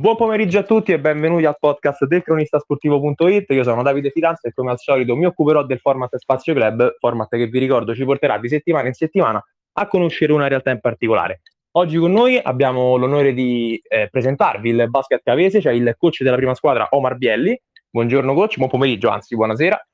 Buon 0.00 0.16
pomeriggio 0.16 0.58
a 0.58 0.62
tutti 0.62 0.92
e 0.92 0.98
benvenuti 0.98 1.44
al 1.44 1.58
podcast 1.60 2.06
del 2.06 2.22
cronistasportivo.it. 2.22 3.50
Io 3.50 3.62
sono 3.62 3.82
Davide 3.82 4.08
Fidanza 4.08 4.48
e 4.48 4.52
come 4.54 4.70
al 4.70 4.78
solito 4.78 5.14
mi 5.14 5.26
occuperò 5.26 5.62
del 5.62 5.78
format 5.78 6.16
Spazio 6.16 6.54
Club, 6.54 6.96
format 6.98 7.28
che 7.28 7.46
vi 7.48 7.58
ricordo 7.58 7.94
ci 7.94 8.06
porterà 8.06 8.38
di 8.38 8.48
settimana 8.48 8.88
in 8.88 8.94
settimana 8.94 9.44
a 9.74 9.86
conoscere 9.88 10.32
una 10.32 10.48
realtà 10.48 10.70
in 10.70 10.80
particolare. 10.80 11.42
Oggi 11.72 11.98
con 11.98 12.12
noi 12.12 12.40
abbiamo 12.42 12.96
l'onore 12.96 13.34
di 13.34 13.78
eh, 13.86 14.08
presentarvi 14.10 14.70
il 14.70 14.88
basket 14.88 15.20
cavese, 15.22 15.60
cioè 15.60 15.74
il 15.74 15.94
coach 15.98 16.22
della 16.22 16.36
prima 16.36 16.54
squadra 16.54 16.86
Omar 16.92 17.18
Bielli. 17.18 17.60
Buongiorno 17.90 18.32
coach, 18.32 18.56
buon 18.56 18.70
pomeriggio, 18.70 19.10
anzi 19.10 19.36
buonasera. 19.36 19.86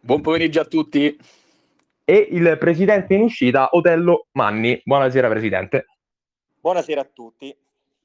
Buon 0.00 0.20
pomeriggio 0.20 0.60
a 0.60 0.64
tutti. 0.64 1.18
E 2.04 2.28
il 2.30 2.56
presidente 2.56 3.14
in 3.14 3.22
uscita 3.22 3.70
Otello 3.72 4.28
Manni. 4.30 4.80
Buonasera 4.84 5.28
presidente. 5.28 5.86
Buonasera 6.60 7.00
a 7.00 7.08
tutti. 7.12 7.52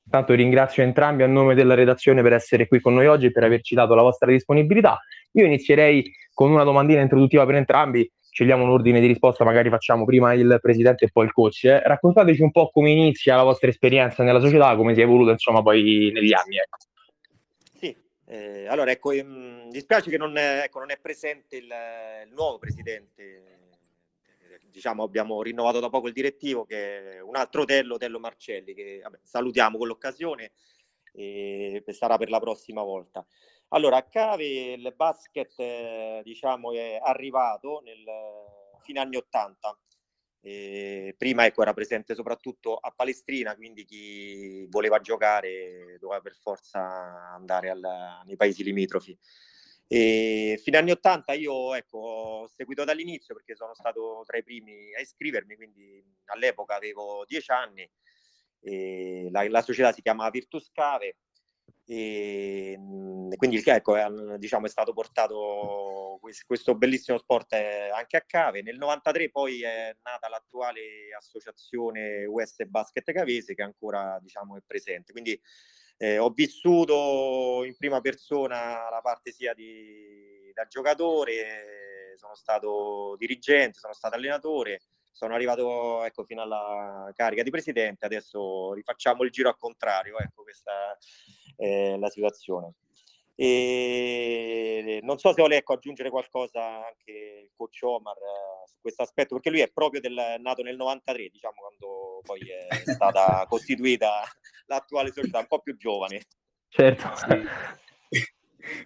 Tanto 0.10 0.34
ringrazio 0.34 0.84
entrambi 0.84 1.24
a 1.24 1.28
nome 1.28 1.56
della 1.56 1.74
redazione 1.74 2.22
per 2.22 2.34
essere 2.34 2.68
qui 2.68 2.80
con 2.80 2.94
noi 2.94 3.08
oggi 3.08 3.28
e 3.28 3.32
per 3.32 3.44
averci 3.44 3.74
dato 3.74 3.96
la 3.96 4.04
vostra 4.04 4.30
disponibilità. 4.30 5.00
Io 5.32 5.46
inizierei 5.46 6.12
con 6.34 6.52
una 6.52 6.64
domandina 6.64 7.02
introduttiva 7.02 7.46
per 7.46 7.56
entrambi, 7.56 8.10
scegliamo 8.30 8.64
un 8.64 8.70
ordine 8.70 9.00
di 9.00 9.08
risposta, 9.08 9.44
magari 9.44 9.70
facciamo 9.70 10.06
prima 10.06 10.34
il 10.34 10.60
presidente 10.62 11.06
e 11.06 11.10
poi 11.12 11.26
il 11.26 11.32
coach. 11.32 11.64
Eh. 11.64 11.82
Raccontateci 11.82 12.42
un 12.42 12.52
po' 12.52 12.70
come 12.70 12.92
inizia 12.92 13.36
la 13.36 13.44
vostra 13.44 13.70
esperienza 13.70 14.24
nella 14.24 14.40
società, 14.40 14.76
come 14.76 14.94
si 14.94 15.00
è 15.00 15.04
evoluta 15.04 15.32
insomma 15.32 15.62
poi 15.62 16.12
negli 16.14 16.34
anni. 16.34 16.58
Ecco. 16.58 16.78
Sì, 17.80 17.96
eh, 18.28 18.68
allora 18.68 18.92
ecco, 18.92 19.10
mi 19.10 19.20
ehm, 19.20 19.70
dispiace 19.72 20.10
che 20.10 20.18
non 20.18 20.38
è, 20.38 20.64
ecco, 20.66 20.80
non 20.80 20.92
è 20.92 21.00
presente 21.02 21.56
il, 21.56 21.64
il 22.28 22.34
nuovo 22.34 22.60
presidente 22.60 23.55
diciamo, 24.76 25.04
abbiamo 25.04 25.42
rinnovato 25.42 25.80
da 25.80 25.90
poco 25.90 26.08
il 26.08 26.14
direttivo 26.14 26.66
che 26.66 27.14
è 27.14 27.20
un 27.22 27.38
altro 27.38 27.64
Tello, 27.64 27.98
Tello 27.98 28.20
Marcelli, 28.20 28.74
che 28.74 29.00
vabbè, 29.02 29.20
salutiamo 29.24 29.78
con 29.78 29.88
l'occasione 29.88 30.52
e 31.14 31.82
sarà 31.88 32.18
per 32.18 32.30
la 32.30 32.42
prossima 32.42 32.84
volta. 32.84 33.26
Allora, 33.70 33.98
a 33.98 34.04
Cave 34.04 34.74
il 34.74 34.94
basket 34.96 35.54
eh, 35.58 36.22
diciamo, 36.24 36.74
è 36.74 37.00
arrivato 37.02 37.82
nel 37.86 38.04
fine 38.82 39.00
anni 39.00 39.16
80. 39.16 39.80
E 40.42 41.16
prima 41.18 41.46
ecco, 41.46 41.62
era 41.62 41.74
presente 41.74 42.14
soprattutto 42.14 42.76
a 42.76 42.92
Palestrina, 42.96 43.56
quindi 43.56 43.86
chi 43.86 44.68
voleva 44.70 45.00
giocare 45.00 45.98
doveva 46.00 46.22
per 46.22 46.36
forza 46.36 47.32
andare 47.34 47.70
al, 47.70 47.82
nei 48.26 48.36
paesi 48.36 48.62
limitrofi. 48.64 49.18
E 49.88 50.60
fino 50.64 50.78
agli 50.78 50.84
anni 50.84 50.92
80 50.92 51.34
io 51.34 51.76
ecco, 51.76 51.98
ho 52.00 52.48
seguito 52.48 52.84
dall'inizio 52.84 53.36
perché 53.36 53.56
sono 53.56 53.74
stato 53.76 54.24
tra 54.26 54.38
i 54.38 54.44
primi 54.44 54.94
a 54.96 55.00
iscrivermi, 55.00 55.56
quindi 55.56 56.04
all'epoca 56.26 56.76
avevo 56.76 57.24
10 57.28 57.52
anni, 57.52 57.90
la, 59.30 59.48
la, 59.48 59.62
società 59.62 59.92
si 59.92 60.02
chiamava 60.02 60.32
Virtus 60.32 60.72
Cave 60.72 61.18
e 61.88 62.80
quindi 63.38 63.62
ecco, 63.64 63.96
è, 63.96 64.08
diciamo, 64.38 64.66
è 64.66 64.70
stato 64.70 64.92
portato 64.92 66.20
questo 66.48 66.76
bellissimo 66.76 67.20
sport 67.20 67.54
eh, 67.54 67.90
anche 67.90 68.18
a 68.18 68.24
Cave. 68.26 68.64
Nel 68.64 68.78
93 68.78 69.30
poi 69.30 69.62
è 69.62 69.96
nata 70.02 70.28
l'attuale 70.28 71.14
associazione 71.16 72.26
US 72.26 72.66
Basket 72.66 73.12
Cavese 73.12 73.54
che 73.54 73.62
ancora 73.62 74.18
diciamo, 74.20 74.58
è 74.58 74.62
presente. 74.66 75.12
Quindi 75.12 75.40
eh, 75.98 76.18
ho 76.18 76.30
vissuto 76.30 77.64
in 77.64 77.76
prima 77.78 78.02
persona 78.02 78.90
la 78.90 79.02
parte 79.02 79.32
sia 79.32 79.54
di, 79.54 80.52
da 80.54 80.66
giocatore, 80.66 82.16
sono 82.18 82.36
stato 82.36 83.16
dirigente, 83.18 83.80
sono 83.80 83.94
stato 83.94 84.16
allenatore, 84.16 84.82
sono 85.12 85.34
arrivato 85.34 86.04
ecco, 86.04 86.26
fino 86.26 86.42
alla 86.42 87.12
carica 87.14 87.44
di 87.44 87.50
presidente, 87.50 88.06
adesso 88.06 88.74
rifacciamo 88.74 89.24
il 89.24 89.32
giro 89.32 89.50
al 89.50 89.58
contrario, 89.58 90.18
ecco 90.18 90.44
questa 90.44 90.98
è 91.56 91.98
la 91.98 92.10
situazione. 92.10 92.74
E 93.38 95.02
non 95.04 95.18
so 95.18 95.30
se 95.30 95.36
vuole 95.36 95.58
ecco, 95.58 95.74
aggiungere 95.74 96.10
qualcosa 96.10 96.86
anche 96.88 97.12
il 97.12 97.50
coach 97.54 97.80
Omar 97.82 98.16
eh, 98.16 98.68
su 98.68 98.76
questo 98.80 99.04
aspetto, 99.04 99.36
perché 99.36 99.50
lui 99.50 99.60
è 99.60 99.70
proprio 99.72 100.00
del, 100.00 100.38
nato 100.40 100.62
nel 100.64 100.78
93, 100.78 101.30
diciamo, 101.30 101.56
quando 101.60 102.22
poi 102.24 102.40
è 102.50 102.92
stata 102.92 103.46
costituita 103.50 104.24
l'attuale 104.66 105.12
società, 105.12 105.40
un 105.40 105.48
po' 105.48 105.60
più 105.60 105.76
giovane. 105.78 106.22
Certo. 106.70 107.10
Sì. 107.16 108.24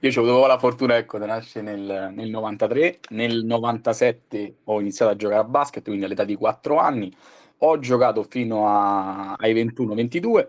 Io 0.02 0.22
ho 0.22 0.26
avuto 0.26 0.46
la 0.46 0.60
fortuna 0.60 0.98
ecco, 0.98 1.18
di 1.18 1.26
nascere 1.26 1.76
nel, 1.76 2.12
nel, 2.14 2.30
93, 2.30 3.00
nel 3.10 3.46
97 3.46 4.58
ho 4.66 4.80
iniziato 4.80 5.12
a 5.12 5.16
giocare 5.16 5.40
a 5.40 5.46
basket, 5.46 5.84
quindi 5.84 6.06
all'età 6.06 6.26
di 6.26 6.36
4 6.36 6.78
anni, 6.78 7.14
ho 7.60 7.80
giocato 7.80 8.24
fino 8.24 8.68
a, 8.68 9.34
ai 9.34 9.54
21-22 9.54 10.48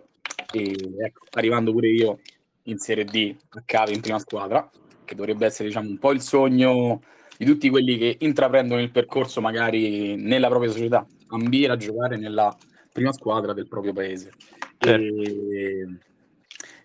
e 0.52 0.76
ecco, 0.98 1.24
arrivando 1.32 1.72
pure 1.72 1.88
io 1.88 2.18
in 2.64 2.78
Serie 2.78 3.04
D 3.04 3.36
a 3.50 3.62
Cave 3.64 3.92
in 3.92 4.00
prima 4.00 4.18
squadra, 4.18 4.68
che 5.04 5.14
dovrebbe 5.14 5.47
essere 5.47 5.68
diciamo, 5.68 5.88
un 5.88 5.98
po' 5.98 6.12
il 6.12 6.20
sogno 6.20 7.02
di 7.36 7.44
tutti 7.44 7.70
quelli 7.70 7.97
che 7.97 8.16
intraprendono 8.20 8.80
il 8.80 8.91
percorso 8.91 9.41
magari 9.41 10.16
nella 10.16 10.48
propria 10.48 10.70
società, 10.70 11.06
ambire 11.28 11.72
a 11.72 11.76
giocare 11.76 12.16
nella 12.16 12.54
prima 12.92 13.12
squadra 13.12 13.52
del 13.52 13.68
proprio 13.68 13.92
paese. 13.92 14.32
Certo. 14.80 15.22
E... 15.22 15.86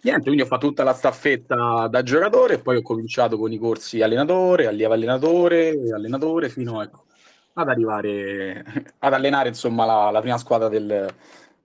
Niente, 0.01 0.23
quindi 0.23 0.41
ho 0.44 0.45
fatto 0.45 0.67
tutta 0.67 0.83
la 0.83 0.94
staffetta 0.94 1.88
da 1.88 2.03
giocatore 2.03 2.56
e 2.56 2.59
poi 2.59 2.78
ho 2.78 2.81
cominciato 2.83 3.38
con 3.38 3.51
i 3.51 3.57
corsi 3.57 4.03
allenatore, 4.03 4.67
allievo 4.67 4.94
allenatore, 4.94 5.75
allenatore, 5.91 6.50
fino 6.50 6.83
ecco, 6.83 7.06
ad 7.53 7.69
arrivare 7.69 8.63
ad 9.00 9.13
allenare 9.13 9.50
insomma 9.50 9.85
la, 9.85 10.11
la 10.11 10.19
prima 10.19 10.38
squadra 10.38 10.67
del, 10.69 11.11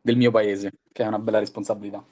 del 0.00 0.16
mio 0.16 0.30
paese, 0.30 0.72
che 0.90 1.02
è 1.02 1.06
una 1.06 1.18
bella 1.18 1.38
responsabilità. 1.38 2.02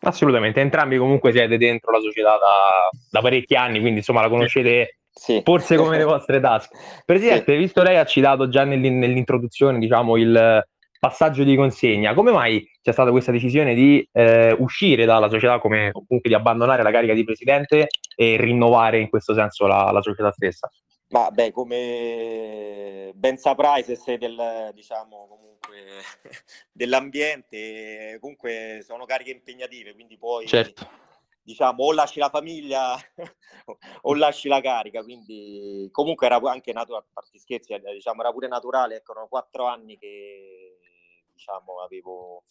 Assolutamente, 0.00 0.60
entrambi 0.60 0.98
comunque 0.98 1.32
siete 1.32 1.56
dentro 1.56 1.92
la 1.92 2.00
società 2.00 2.32
da, 2.32 2.90
da 3.10 3.20
parecchi 3.20 3.54
anni, 3.54 3.80
quindi 3.80 4.00
insomma 4.00 4.20
la 4.20 4.28
conoscete 4.28 4.98
sì. 5.10 5.40
forse 5.42 5.76
come 5.76 5.96
le 5.96 6.04
vostre 6.04 6.40
tasche. 6.40 6.76
Presidente, 7.06 7.52
sì. 7.52 7.58
visto 7.58 7.82
lei 7.82 7.96
ha 7.96 8.04
citato 8.04 8.50
già 8.50 8.64
nell'introduzione 8.64 9.78
diciamo, 9.78 10.18
il 10.18 10.62
passaggio 11.00 11.44
di 11.44 11.56
consegna, 11.56 12.12
come 12.12 12.30
mai 12.30 12.70
c'è 12.82 12.92
stata 12.92 13.10
questa 13.10 13.32
decisione 13.32 13.74
di 13.74 14.06
eh, 14.12 14.52
uscire 14.52 15.06
dalla 15.06 15.30
società, 15.30 15.58
come 15.58 15.90
comunque 15.92 16.28
di 16.28 16.34
abbandonare 16.34 16.82
la 16.82 16.90
carica 16.90 17.14
di 17.14 17.24
presidente 17.24 17.88
e 18.14 18.36
rinnovare 18.36 19.00
in 19.00 19.08
questo 19.08 19.34
senso 19.34 19.66
la, 19.66 19.90
la 19.90 20.02
società 20.02 20.30
stessa? 20.30 20.70
Ma 21.08 21.30
beh, 21.30 21.50
come 21.52 23.10
ben 23.14 23.36
saprai 23.38 23.82
se 23.82 23.96
sei 23.96 24.18
del, 24.18 24.70
diciamo, 24.74 25.26
comunque, 25.26 26.02
dell'ambiente, 26.70 28.18
comunque 28.20 28.82
sono 28.84 29.06
cariche 29.06 29.30
impegnative, 29.30 29.94
quindi 29.94 30.18
poi 30.18 30.46
certo. 30.46 30.86
diciamo 31.42 31.82
o 31.82 31.92
lasci 31.92 32.20
la 32.20 32.28
famiglia 32.28 32.94
o 34.02 34.14
lasci 34.14 34.48
la 34.48 34.60
carica, 34.60 35.02
quindi 35.02 35.88
comunque 35.90 36.26
era 36.26 36.38
anche 36.44 36.72
naturale, 36.72 37.06
a 37.08 37.10
parte 37.14 37.38
scherzi, 37.38 37.72
eh, 37.72 37.80
diciamo, 37.94 38.20
era 38.20 38.32
pure 38.32 38.46
naturale, 38.46 38.96
ecco, 38.96 39.12
erano 39.12 39.28
quattro 39.28 39.64
anni 39.64 39.96
che 39.98 40.69
diciamo, 41.40 41.80
avevo 41.80 42.44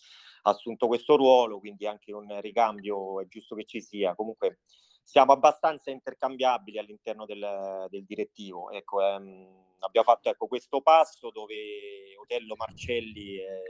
assunto 0.44 0.88
questo 0.88 1.16
ruolo, 1.16 1.60
quindi 1.60 1.86
anche 1.86 2.12
un 2.12 2.40
ricambio 2.42 3.22
è 3.22 3.28
giusto 3.28 3.56
che 3.56 3.66
ci 3.66 3.82
sia. 3.82 4.16
Comunque 4.16 4.60
siamo 5.04 5.32
abbastanza 5.32 5.92
intercambiabili 5.92 6.80
all'interno 6.80 7.26
del, 7.26 7.86
del 7.90 8.04
direttivo. 8.06 8.72
Ecco, 8.72 9.02
ehm, 9.02 9.76
abbiamo 9.80 10.08
fatto 10.08 10.30
ecco, 10.30 10.48
questo 10.48 10.82
passo 10.82 11.30
dove 11.30 12.16
Otello 12.20 12.56
Marcelli 12.56 13.38
è 13.38 13.62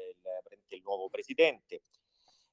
il, 0.52 0.60
il 0.70 0.82
nuovo 0.84 1.10
presidente, 1.10 1.84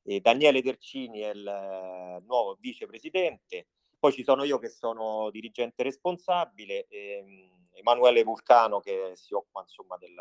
e 0.02 0.20
Daniele 0.20 0.62
Tercini 0.62 1.20
è 1.20 1.30
il 1.30 2.22
nuovo 2.26 2.56
vicepresidente, 2.60 3.68
poi 3.98 4.12
ci 4.12 4.22
sono 4.22 4.44
io 4.44 4.58
che 4.58 4.68
sono 4.68 5.30
dirigente 5.30 5.82
responsabile, 5.82 6.86
ehm, 6.88 7.54
Emanuele 7.76 8.22
Vulcano 8.22 8.80
che 8.80 9.12
si 9.14 9.34
occupa 9.34 9.60
insomma 9.60 9.98
del 9.98 10.14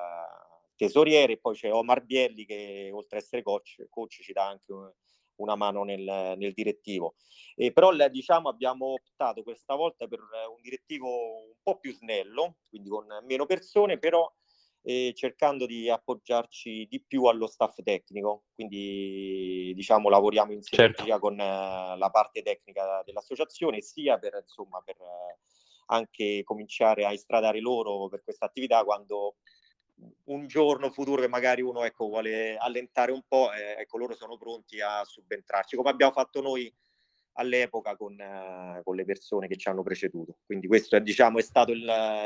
tesoriere, 0.75 1.33
e 1.33 1.37
poi 1.37 1.55
c'è 1.55 1.71
Omar 1.71 2.03
Bielli 2.03 2.45
che 2.45 2.89
oltre 2.93 3.17
ad 3.17 3.23
essere 3.23 3.41
coach, 3.41 3.85
coach 3.89 4.21
ci 4.21 4.33
dà 4.33 4.47
anche 4.47 4.73
una 5.37 5.55
mano 5.55 5.83
nel, 5.83 6.35
nel 6.37 6.53
direttivo. 6.53 7.15
E 7.55 7.71
però 7.71 7.91
diciamo, 8.09 8.49
abbiamo 8.49 8.93
optato 8.93 9.43
questa 9.43 9.75
volta 9.75 10.07
per 10.07 10.19
un 10.19 10.61
direttivo 10.61 11.07
un 11.07 11.55
po' 11.61 11.77
più 11.77 11.93
snello, 11.93 12.57
quindi 12.69 12.89
con 12.89 13.05
meno 13.25 13.45
persone, 13.45 13.97
però 13.97 14.29
eh, 14.81 15.13
cercando 15.15 15.65
di 15.65 15.89
appoggiarci 15.89 16.85
di 16.87 17.01
più 17.01 17.25
allo 17.25 17.47
staff 17.47 17.81
tecnico. 17.81 18.43
Quindi 18.53 19.73
diciamo 19.75 20.09
lavoriamo 20.09 20.51
in 20.51 20.61
sinergia 20.61 21.03
certo. 21.03 21.19
con 21.19 21.39
eh, 21.39 21.97
la 21.97 22.09
parte 22.11 22.41
tecnica 22.41 23.01
dell'associazione, 23.03 23.81
sia 23.81 24.17
per, 24.17 24.37
insomma, 24.39 24.81
per 24.83 24.95
eh, 24.95 25.39
anche 25.87 26.43
cominciare 26.43 27.05
a 27.05 27.11
istradare 27.11 27.59
loro 27.59 28.07
per 28.07 28.23
questa 28.23 28.45
attività 28.45 28.83
quando 28.83 29.35
un 30.25 30.47
giorno 30.47 30.89
futuro 30.91 31.21
che 31.21 31.27
magari 31.27 31.61
uno 31.61 31.83
ecco, 31.83 32.07
vuole 32.07 32.57
allentare 32.57 33.11
un 33.11 33.21
po', 33.27 33.51
eh, 33.53 33.81
ecco, 33.81 33.97
loro 33.97 34.15
sono 34.15 34.37
pronti 34.37 34.81
a 34.81 35.03
subentrarci, 35.03 35.75
come 35.75 35.89
abbiamo 35.89 36.11
fatto 36.11 36.41
noi 36.41 36.73
all'epoca 37.37 37.95
con, 37.95 38.19
eh, 38.19 38.81
con, 38.83 38.95
le 38.95 39.05
persone 39.05 39.47
che 39.47 39.57
ci 39.57 39.67
hanno 39.67 39.83
preceduto. 39.83 40.37
Quindi 40.45 40.67
questo 40.67 40.95
è, 40.95 41.01
diciamo, 41.01 41.39
è 41.39 41.41
stato 41.41 41.71
il, 41.71 41.79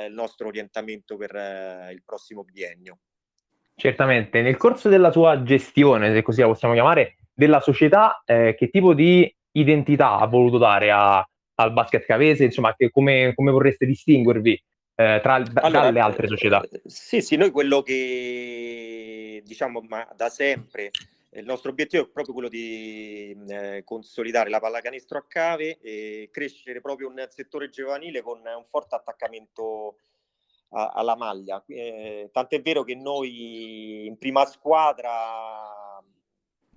il 0.08 0.14
nostro 0.14 0.48
orientamento 0.48 1.18
per 1.18 1.36
eh, 1.36 1.92
il 1.92 2.04
prossimo 2.04 2.44
biennio. 2.44 3.00
Certamente, 3.76 4.42
nel 4.42 4.58
corso 4.58 4.90
della 4.90 5.12
sua 5.12 5.42
gestione, 5.42 6.14
se 6.14 6.22
così 6.22 6.42
la 6.42 6.48
possiamo 6.48 6.74
chiamare, 6.74 7.16
della 7.34 7.62
società, 7.62 8.22
eh, 8.26 8.56
che 8.58 8.70
tipo 8.70 8.94
di 8.94 9.34
identità 9.52 10.18
ha 10.18 10.28
voluto 10.28 10.58
dare 10.58 10.92
a, 10.92 11.26
al 11.56 11.74
basket 11.74 12.04
cavese? 12.06 12.44
Insomma, 12.44 12.76
che, 12.76 12.90
come, 12.90 13.32
come, 13.34 13.52
vorreste 13.52 13.86
distinguervi 13.86 14.62
eh, 15.00 15.20
tra, 15.22 15.36
allora, 15.36 15.84
dalle 15.84 16.00
altre 16.02 16.28
società? 16.28 16.62
Eh, 16.70 16.82
sì, 16.86 17.22
sì, 17.22 17.38
noi 17.38 17.52
quello 17.52 17.82
che 17.82 19.42
diciamo 19.46 19.80
ma 19.88 20.06
da 20.14 20.28
sempre 20.28 20.92
il 21.32 21.46
nostro 21.46 21.70
obiettivo 21.70 22.04
è 22.04 22.08
proprio 22.08 22.34
quello 22.34 22.50
di 22.50 23.38
eh, 23.48 23.84
consolidare 23.86 24.50
la 24.50 24.60
pallacanestro 24.60 25.20
a 25.20 25.26
cave 25.26 25.80
e 25.80 26.28
crescere 26.32 26.82
proprio 26.82 27.08
un 27.08 27.26
settore 27.30 27.70
giovanile 27.70 28.22
con 28.22 28.40
un 28.40 28.66
forte 28.66 28.96
attaccamento 28.96 30.00
a, 30.72 30.90
alla 30.90 31.16
maglia. 31.16 31.64
Eh, 31.68 32.30
tant'è 32.34 32.60
vero 32.62 32.84
che 32.84 32.96
noi 32.96 34.06
in 34.06 34.18
prima 34.18 34.46
squadra 34.46 36.04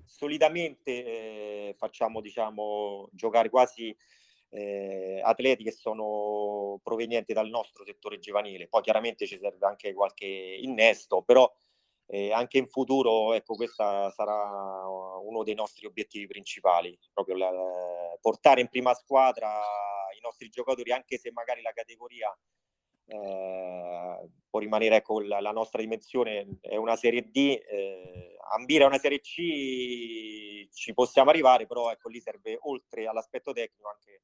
solitamente 0.05 0.91
eh, 0.91 1.75
facciamo 1.77 2.21
diciamo, 2.21 3.09
giocare 3.13 3.49
quasi 3.49 3.97
eh, 4.55 5.21
atleti 5.23 5.65
che 5.65 5.73
sono 5.73 6.79
provenienti 6.83 7.33
dal 7.33 7.49
nostro 7.49 7.85
settore 7.85 8.19
giovanile. 8.19 8.69
Poi 8.69 8.83
chiaramente 8.83 9.27
ci 9.27 9.39
serve 9.39 9.67
anche 9.67 9.95
qualche 9.95 10.27
innesto, 10.27 11.23
però 11.23 11.51
eh, 12.07 12.33
anche 12.33 12.59
in 12.59 12.67
futuro, 12.67 13.33
ecco, 13.33 13.55
questo 13.55 13.83
sarà 14.11 14.87
uno 15.23 15.43
dei 15.43 15.55
nostri 15.55 15.87
obiettivi 15.87 16.27
principali, 16.27 16.99
proprio 17.13 17.37
la, 17.37 17.51
portare 18.21 18.61
in 18.61 18.69
prima 18.69 18.93
squadra 18.95 19.49
i 20.17 20.21
nostri 20.21 20.49
giocatori, 20.51 20.93
anche 20.93 21.17
se 21.19 21.33
magari 21.33 21.63
la 21.63 21.73
categoria 21.73 22.37
eh, 23.07 24.29
può 24.51 24.59
rimanere, 24.59 24.97
ecco, 24.97 25.21
la, 25.21 25.41
la, 25.41 25.53
nostra 25.53 25.81
dimensione 25.81 26.59
è 26.61 26.77
una 26.77 26.97
Serie 26.97 27.31
D, 27.31 27.37
eh, 27.37 28.37
ambire 28.51 28.85
a 28.85 28.89
una 28.89 28.99
Serie 28.99 29.21
C 29.21 30.69
ci 30.71 30.93
possiamo 30.93 31.31
arrivare, 31.31 31.67
però 31.67 31.91
ecco, 31.91 32.11
lì 32.11 32.21
serve 32.21 32.59
oltre 32.63 33.07
all'aspetto 33.07 33.53
tecnico 33.53 33.89
anche 33.89 34.21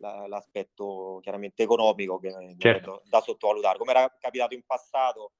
la, 0.00 0.26
l'aspetto 0.26 1.20
chiaramente 1.22 1.62
economico 1.62 2.18
che 2.18 2.32
certo. 2.58 3.02
da 3.04 3.20
sottovalutare, 3.20 3.78
come 3.78 3.92
era 3.92 4.14
capitato 4.18 4.54
in 4.54 4.62
passato 4.66 5.32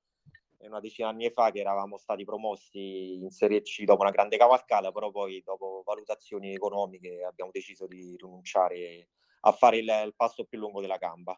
una 0.60 0.80
decina 0.80 1.08
di 1.08 1.24
anni 1.24 1.30
fa 1.30 1.50
che 1.50 1.60
eravamo 1.60 1.96
stati 1.96 2.24
promossi 2.24 3.14
in 3.14 3.30
Serie 3.30 3.62
C 3.62 3.84
dopo 3.84 4.02
una 4.02 4.10
grande 4.10 4.36
cavalcata, 4.36 4.92
però 4.92 5.10
poi 5.10 5.42
dopo 5.42 5.82
valutazioni 5.84 6.52
economiche 6.52 7.24
abbiamo 7.26 7.50
deciso 7.50 7.86
di 7.86 8.16
rinunciare 8.20 9.08
a 9.40 9.52
fare 9.52 9.78
il, 9.78 9.90
il 10.04 10.12
passo 10.14 10.44
più 10.44 10.58
lungo 10.58 10.82
della 10.82 10.98
gamba. 10.98 11.34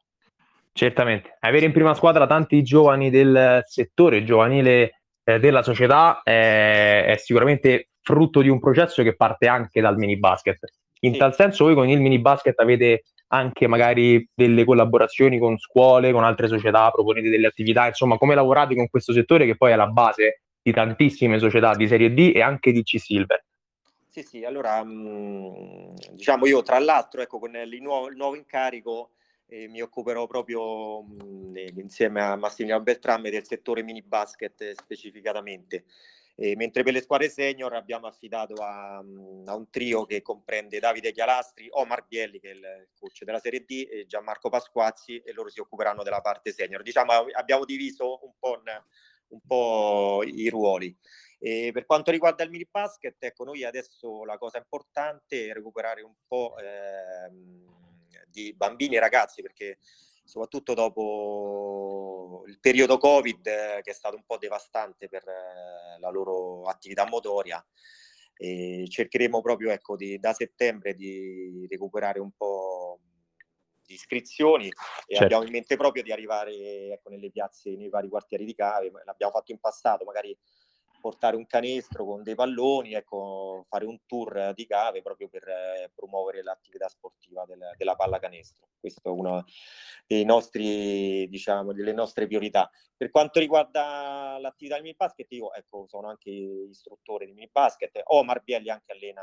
Certamente, 0.72 1.36
avere 1.40 1.66
in 1.66 1.72
prima 1.72 1.94
squadra 1.94 2.26
tanti 2.26 2.62
giovani 2.62 3.10
del 3.10 3.62
settore 3.66 4.24
giovanile 4.24 5.02
eh, 5.22 5.38
della 5.38 5.62
società 5.62 6.22
è, 6.22 7.04
è 7.04 7.16
sicuramente 7.16 7.90
frutto 8.00 8.40
di 8.40 8.48
un 8.48 8.58
processo 8.58 9.04
che 9.04 9.14
parte 9.14 9.46
anche 9.46 9.80
dal 9.80 9.96
mini 9.96 10.18
basket. 10.18 10.58
In 11.04 11.12
sì. 11.12 11.18
tal 11.18 11.34
senso 11.34 11.64
voi 11.64 11.74
con 11.74 11.88
il 11.88 12.00
mini 12.00 12.18
basket 12.20 12.58
avete 12.60 13.04
anche 13.28 13.66
magari 13.66 14.28
delle 14.34 14.64
collaborazioni 14.64 15.38
con 15.38 15.58
scuole, 15.58 16.12
con 16.12 16.22
altre 16.22 16.48
società, 16.48 16.90
proponete 16.90 17.28
delle 17.28 17.46
attività, 17.46 17.86
insomma, 17.86 18.18
come 18.18 18.34
lavorate 18.34 18.74
con 18.74 18.88
questo 18.88 19.12
settore 19.12 19.46
che 19.46 19.56
poi 19.56 19.72
è 19.72 19.76
la 19.76 19.86
base 19.86 20.42
di 20.62 20.72
tantissime 20.72 21.38
società 21.38 21.74
di 21.74 21.88
Serie 21.88 22.12
D 22.12 22.32
e 22.34 22.40
anche 22.40 22.72
di 22.72 22.82
C-Silver? 22.82 23.44
Sì, 24.06 24.22
sì, 24.22 24.44
allora, 24.44 24.84
mh, 24.84 25.94
diciamo 26.12 26.46
io 26.46 26.62
tra 26.62 26.78
l'altro, 26.78 27.22
ecco, 27.22 27.38
con 27.38 27.56
il 27.56 27.80
nuovo, 27.80 28.08
il 28.08 28.16
nuovo 28.16 28.36
incarico 28.36 29.12
eh, 29.46 29.68
mi 29.68 29.80
occuperò 29.80 30.26
proprio 30.26 31.02
mh, 31.02 31.78
insieme 31.78 32.20
a 32.20 32.36
Massimiliano 32.36 32.82
Beltrame 32.82 33.30
del 33.30 33.46
settore 33.46 33.82
mini 33.82 34.02
basket 34.02 34.72
specificatamente. 34.72 35.84
E 36.34 36.56
mentre 36.56 36.82
per 36.82 36.94
le 36.94 37.02
squadre 37.02 37.28
senior 37.28 37.74
abbiamo 37.74 38.06
affidato 38.06 38.54
a, 38.54 38.96
a, 38.96 39.02
un 39.54 39.66
trio 39.70 40.06
che 40.06 40.22
comprende 40.22 40.78
Davide 40.78 41.12
Chialastri, 41.12 41.68
Omar 41.70 42.06
Bielli 42.08 42.40
che 42.40 42.50
è 42.50 42.54
il 42.54 42.88
coach 42.94 43.24
della 43.24 43.38
Serie 43.38 43.64
D 43.66 43.86
e 43.90 44.06
Gianmarco 44.06 44.48
Pasquazzi 44.48 45.18
e 45.18 45.32
loro 45.32 45.50
si 45.50 45.60
occuperanno 45.60 46.02
della 46.02 46.20
parte 46.20 46.52
senior. 46.52 46.82
Diciamo 46.82 47.12
abbiamo 47.32 47.64
diviso 47.64 48.24
un 48.24 48.32
po', 48.38 48.62
un 49.28 49.40
po 49.46 50.22
i 50.24 50.48
ruoli. 50.48 50.96
E 51.38 51.70
per 51.72 51.84
quanto 51.86 52.10
riguarda 52.10 52.44
il 52.44 52.50
mini 52.50 52.68
basket, 52.70 53.16
ecco, 53.18 53.44
noi 53.44 53.64
adesso 53.64 54.24
la 54.24 54.38
cosa 54.38 54.58
importante 54.58 55.48
è 55.48 55.52
recuperare 55.52 56.00
un 56.02 56.14
po' 56.26 56.54
ehm, 56.56 57.64
di 58.28 58.54
bambini 58.54 58.96
e 58.96 59.00
ragazzi 59.00 59.42
perché 59.42 59.78
soprattutto 60.24 60.74
dopo 60.74 62.44
il 62.46 62.58
periodo 62.60 62.98
Covid 62.98 63.46
eh, 63.46 63.80
che 63.82 63.90
è 63.90 63.94
stato 63.94 64.16
un 64.16 64.24
po' 64.24 64.38
devastante 64.38 65.08
per 65.08 65.22
eh, 65.26 65.98
la 65.98 66.10
loro 66.10 66.64
attività 66.64 67.06
motoria. 67.06 67.64
E 68.34 68.86
cercheremo 68.88 69.40
proprio 69.40 69.70
ecco, 69.70 69.94
di, 69.94 70.18
da 70.18 70.32
settembre 70.32 70.94
di 70.94 71.66
recuperare 71.68 72.18
un 72.18 72.32
po' 72.32 72.98
di 73.84 73.94
iscrizioni 73.94 74.66
e 74.66 74.72
certo. 75.06 75.24
abbiamo 75.24 75.44
in 75.44 75.50
mente 75.50 75.76
proprio 75.76 76.02
di 76.02 76.12
arrivare 76.12 76.92
ecco, 76.92 77.10
nelle 77.10 77.30
piazze, 77.30 77.76
nei 77.76 77.88
vari 77.88 78.08
quartieri 78.08 78.44
di 78.44 78.54
cave, 78.54 78.90
l'abbiamo 79.04 79.32
fatto 79.32 79.52
in 79.52 79.60
passato, 79.60 80.04
magari 80.04 80.36
portare 81.02 81.36
un 81.36 81.46
canestro 81.46 82.06
con 82.06 82.22
dei 82.22 82.36
palloni, 82.36 82.94
ecco, 82.94 83.66
fare 83.68 83.84
un 83.84 83.98
tour 84.06 84.52
di 84.54 84.64
cave 84.66 85.02
proprio 85.02 85.28
per 85.28 85.46
eh, 85.48 85.90
promuovere 85.94 86.42
l'attività 86.42 86.88
sportiva 86.88 87.44
del, 87.44 87.58
della 87.76 87.96
pallacanestro. 87.96 88.68
Questo 88.80 89.08
è 89.08 89.12
una 89.12 89.44
dei 90.06 90.24
nostri, 90.24 91.28
diciamo, 91.28 91.72
delle 91.72 91.92
nostre 91.92 92.26
priorità. 92.26 92.70
Per 92.96 93.10
quanto 93.10 93.40
riguarda 93.40 94.38
l'attività 94.40 94.76
di 94.76 94.82
mini 94.82 94.94
basket, 94.96 95.30
io 95.32 95.52
ecco, 95.52 95.86
sono 95.88 96.08
anche 96.08 96.30
istruttore 96.30 97.26
di 97.26 97.32
mini 97.32 97.50
basket. 97.52 98.00
Omar 98.04 98.42
Bielli 98.42 98.70
anche 98.70 98.92
allena 98.92 99.22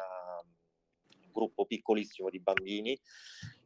gruppo 1.32 1.66
piccolissimo 1.66 2.30
di 2.30 2.40
bambini 2.40 3.00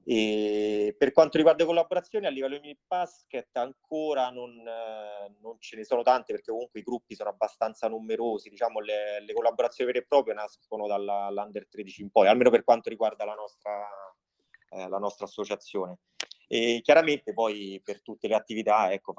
e 0.05 0.93
per 0.97 1.13
quanto 1.13 1.37
riguarda 1.37 1.63
le 1.63 1.69
collaborazioni, 1.69 2.25
a 2.25 2.29
livello 2.29 2.57
di 2.57 2.77
basket 2.85 3.55
ancora 3.55 4.29
non, 4.31 4.49
eh, 4.59 5.33
non, 5.39 5.55
ce 5.59 5.77
ne 5.77 5.85
sono 5.85 6.01
tante 6.01 6.33
perché 6.33 6.51
comunque 6.51 6.81
i 6.81 6.83
gruppi 6.83 7.15
sono 7.15 7.29
abbastanza 7.29 7.87
numerosi, 7.87 8.49
diciamo 8.49 8.81
le, 8.81 9.21
le 9.21 9.33
collaborazioni 9.33 9.91
vere 9.91 10.03
e 10.03 10.07
proprie 10.07 10.33
nascono 10.33 10.87
dall'Under 10.87 11.67
13 11.69 12.01
in 12.01 12.09
poi, 12.11 12.27
almeno 12.27 12.49
per 12.49 12.65
quanto 12.65 12.89
riguarda 12.89 13.23
la 13.23 13.35
nostra, 13.35 13.87
eh, 14.71 14.89
la 14.89 14.97
nostra 14.97 15.25
associazione. 15.25 15.99
E 16.49 16.81
chiaramente 16.83 17.31
poi 17.31 17.81
per 17.81 18.01
tutte 18.01 18.27
le 18.27 18.35
attività, 18.35 18.91
ecco, 18.91 19.13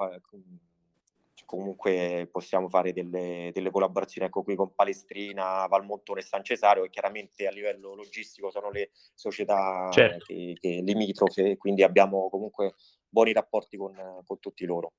comunque 1.45 2.27
possiamo 2.31 2.67
fare 2.67 2.91
delle, 2.91 3.51
delle 3.53 3.71
collaborazioni 3.71 4.27
ecco 4.27 4.43
qui 4.43 4.55
con 4.55 4.73
Palestrina, 4.73 5.65
Valmontone 5.67 6.19
e 6.19 6.23
San 6.23 6.43
Cesario 6.43 6.83
e 6.83 6.89
chiaramente 6.89 7.47
a 7.47 7.51
livello 7.51 7.93
logistico 7.93 8.49
sono 8.49 8.71
le 8.71 8.89
società 9.13 9.89
certo. 9.91 10.25
che, 10.25 10.57
che 10.59 10.81
limitrofe 10.83 11.57
quindi 11.57 11.83
abbiamo 11.83 12.29
comunque 12.29 12.73
buoni 13.07 13.31
rapporti 13.31 13.77
con, 13.77 13.93
con 14.25 14.39
tutti 14.39 14.65
loro. 14.65 14.93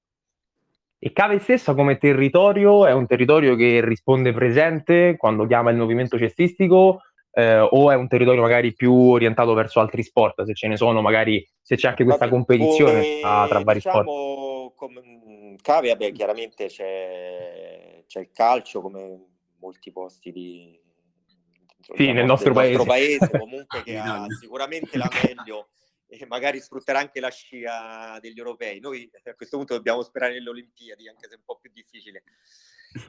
E 0.99 1.13
Cave 1.13 1.39
stessa 1.39 1.75
come 1.75 1.99
territorio 1.99 2.87
è 2.87 2.93
un 2.93 3.07
territorio 3.07 3.55
che 3.55 3.85
risponde 3.85 4.33
presente 4.33 5.17
quando 5.19 5.47
chiama 5.47 5.71
il 5.71 5.77
movimento 5.77 6.17
cestistico 6.17 7.01
eh, 7.39 7.59
o 7.59 7.91
è 7.91 7.95
un 7.95 8.09
territorio 8.09 8.41
magari 8.41 8.73
più 8.73 8.95
orientato 8.95 9.53
verso 9.53 9.79
altri 9.79 10.03
sport, 10.03 10.43
se 10.45 10.55
ce 10.55 10.69
ne 10.69 10.77
sono 10.79 11.03
magari, 11.03 11.47
se 11.61 11.77
c'è 11.77 11.89
anche 11.89 12.05
questa 12.05 12.31
competizione 12.31 13.21
come, 13.21 13.47
tra, 13.49 13.61
vari 13.61 13.79
diciamo, 13.79 14.03
sport? 14.03 14.75
Come, 14.77 15.01
Cave, 15.61 15.89
vabbè, 15.89 16.13
chiaramente 16.13 16.67
c'è, 16.67 18.05
c'è, 18.07 18.21
il 18.21 18.31
calcio 18.33 18.81
come 18.81 19.27
molti 19.59 19.93
posti 19.93 20.33
di, 20.33 20.81
sì, 21.95 22.13
nel 22.13 22.25
nostro 22.25 22.53
paese. 22.53 22.77
nostro 22.77 22.93
paese, 22.93 23.31
comunque 23.31 23.83
che 23.85 23.97
ha 23.97 24.27
sicuramente 24.41 24.99
la 24.99 25.09
meglio 25.23 25.69
e 26.09 26.25
magari 26.27 26.61
sfrutterà 26.61 27.01
anche 27.01 27.21
la 27.21 27.31
scia 27.31 28.19
degli 28.21 28.39
europei. 28.39 28.81
Noi 28.81 29.11
a 29.25 29.35
questo 29.35 29.57
punto 29.57 29.75
dobbiamo 29.75 30.03
sperare 30.03 30.35
nelle 30.35 30.51
Olimpiadi, 30.51 31.09
anche 31.09 31.29
se 31.29 31.35
è 31.35 31.39
un 31.39 31.45
po' 31.45 31.59
più 31.59 31.71
difficile. 31.73 32.23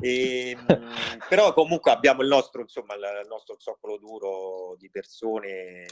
E, 0.01 0.51
ehm, 0.51 0.58
però 1.30 1.54
comunque 1.54 1.92
abbiamo 1.92 2.22
il 2.22 2.27
nostro, 2.27 2.62
insomma, 2.62 2.96
il 2.96 3.25
nostro 3.27 3.56
zoccolo 3.60 3.98
duro 3.98 4.75
di 4.77 4.89
persone 4.89 5.86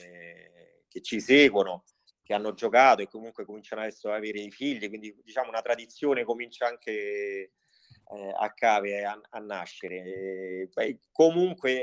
che 0.87 1.01
ci 1.01 1.19
seguono 1.19 1.83
che 2.25 2.33
hanno 2.33 2.55
giocato 2.55 3.03
e 3.03 3.07
comunque 3.07 3.45
cominciano 3.45 3.81
adesso 3.81 4.09
ad 4.09 4.15
avere 4.15 4.39
i 4.39 4.49
figli, 4.49 4.89
quindi 4.89 5.15
diciamo 5.23 5.49
una 5.49 5.61
tradizione 5.61 6.23
comincia 6.23 6.65
anche 6.65 6.91
eh, 6.91 8.33
a 8.35 8.51
cave 8.51 9.05
a, 9.05 9.19
a 9.29 9.39
nascere. 9.39 10.67
Beh, 10.73 10.99
comunque 11.11 11.81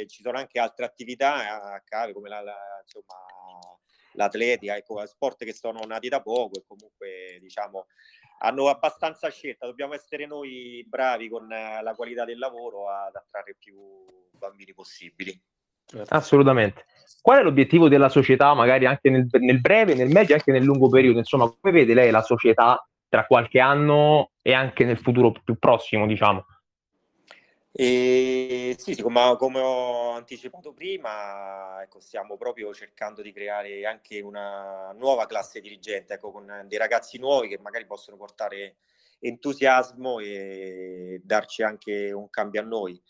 eh, 0.00 0.06
ci 0.08 0.22
sono 0.22 0.38
anche 0.38 0.58
altre 0.58 0.84
attività 0.84 1.72
a 1.72 1.80
cave 1.82 2.12
come 2.12 2.28
la, 2.28 2.40
la, 2.40 2.56
insomma, 2.82 3.14
l'atletica, 4.14 4.76
ecco, 4.76 5.06
sport 5.06 5.44
che 5.44 5.54
sono 5.54 5.78
nati 5.86 6.08
da 6.08 6.20
poco 6.20 6.58
e 6.58 6.64
comunque 6.66 7.38
diciamo 7.40 7.86
hanno 8.42 8.68
abbastanza 8.68 9.28
scelta, 9.30 9.66
dobbiamo 9.66 9.94
essere 9.94 10.26
noi 10.26 10.84
bravi 10.88 11.28
con 11.28 11.46
la 11.46 11.92
qualità 11.94 12.24
del 12.24 12.38
lavoro 12.38 12.88
ad 12.90 13.14
attrarre 13.14 13.54
più 13.56 13.78
bambini 14.32 14.72
possibili. 14.72 15.40
Certo. 15.90 16.14
Assolutamente. 16.14 16.84
Qual 17.20 17.38
è 17.38 17.42
l'obiettivo 17.42 17.88
della 17.88 18.08
società, 18.08 18.54
magari 18.54 18.86
anche 18.86 19.10
nel, 19.10 19.26
nel, 19.30 19.60
breve, 19.60 19.94
nel 19.94 20.08
medio 20.08 20.34
e 20.34 20.38
anche 20.38 20.52
nel 20.52 20.62
lungo 20.62 20.88
periodo? 20.88 21.18
Insomma, 21.18 21.48
come 21.48 21.72
vede 21.72 21.94
lei 21.94 22.10
la 22.10 22.22
società 22.22 22.82
tra 23.08 23.26
qualche 23.26 23.58
anno 23.58 24.30
e 24.40 24.54
anche 24.54 24.84
nel 24.84 24.98
futuro 24.98 25.32
più 25.44 25.58
prossimo, 25.58 26.06
diciamo? 26.06 26.46
E 27.72 28.74
sì, 28.78 28.94
sì 28.94 29.02
come, 29.02 29.36
come, 29.36 29.60
ho 29.60 30.12
anticipato 30.12 30.72
prima, 30.72 31.82
ecco, 31.82 32.00
stiamo 32.00 32.36
proprio 32.36 32.72
cercando 32.72 33.20
di 33.22 33.32
creare 33.32 33.84
anche 33.84 34.20
una 34.20 34.92
nuova 34.96 35.26
classe 35.26 35.60
dirigente, 35.60 36.14
ecco, 36.14 36.32
con 36.32 36.64
dei 36.66 36.78
ragazzi 36.78 37.18
nuovi 37.18 37.48
che 37.48 37.58
magari 37.60 37.86
possono 37.86 38.16
portare 38.16 38.76
entusiasmo 39.20 40.18
e 40.18 41.20
darci 41.22 41.62
anche 41.62 42.10
un 42.12 42.30
cambio 42.30 42.60
a 42.60 42.64
noi. 42.64 43.00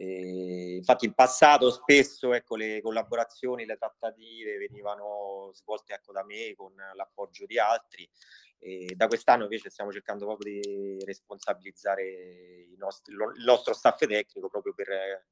E 0.00 0.76
infatti 0.76 1.06
in 1.06 1.12
passato 1.12 1.70
spesso 1.70 2.32
ecco, 2.32 2.54
le 2.54 2.80
collaborazioni, 2.80 3.66
le 3.66 3.76
trattative 3.76 4.56
venivano 4.56 5.50
svolte 5.54 5.94
ecco, 5.94 6.12
da 6.12 6.24
me 6.24 6.54
con 6.54 6.72
l'appoggio 6.94 7.46
di 7.46 7.58
altri 7.58 8.08
e 8.60 8.92
da 8.94 9.08
quest'anno 9.08 9.42
invece 9.42 9.70
stiamo 9.70 9.90
cercando 9.90 10.24
proprio 10.24 10.52
di 10.52 11.04
responsabilizzare 11.04 12.68
nostri, 12.76 13.12
il 13.12 13.44
nostro 13.44 13.74
staff 13.74 14.06
tecnico 14.06 14.48
proprio 14.48 14.72
per, 14.72 15.26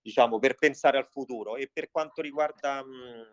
diciamo, 0.00 0.38
per 0.38 0.54
pensare 0.54 0.98
al 0.98 1.08
futuro. 1.08 1.56
E 1.56 1.68
per 1.72 1.90
quanto 1.90 2.22
riguarda 2.22 2.84
mh, 2.84 3.26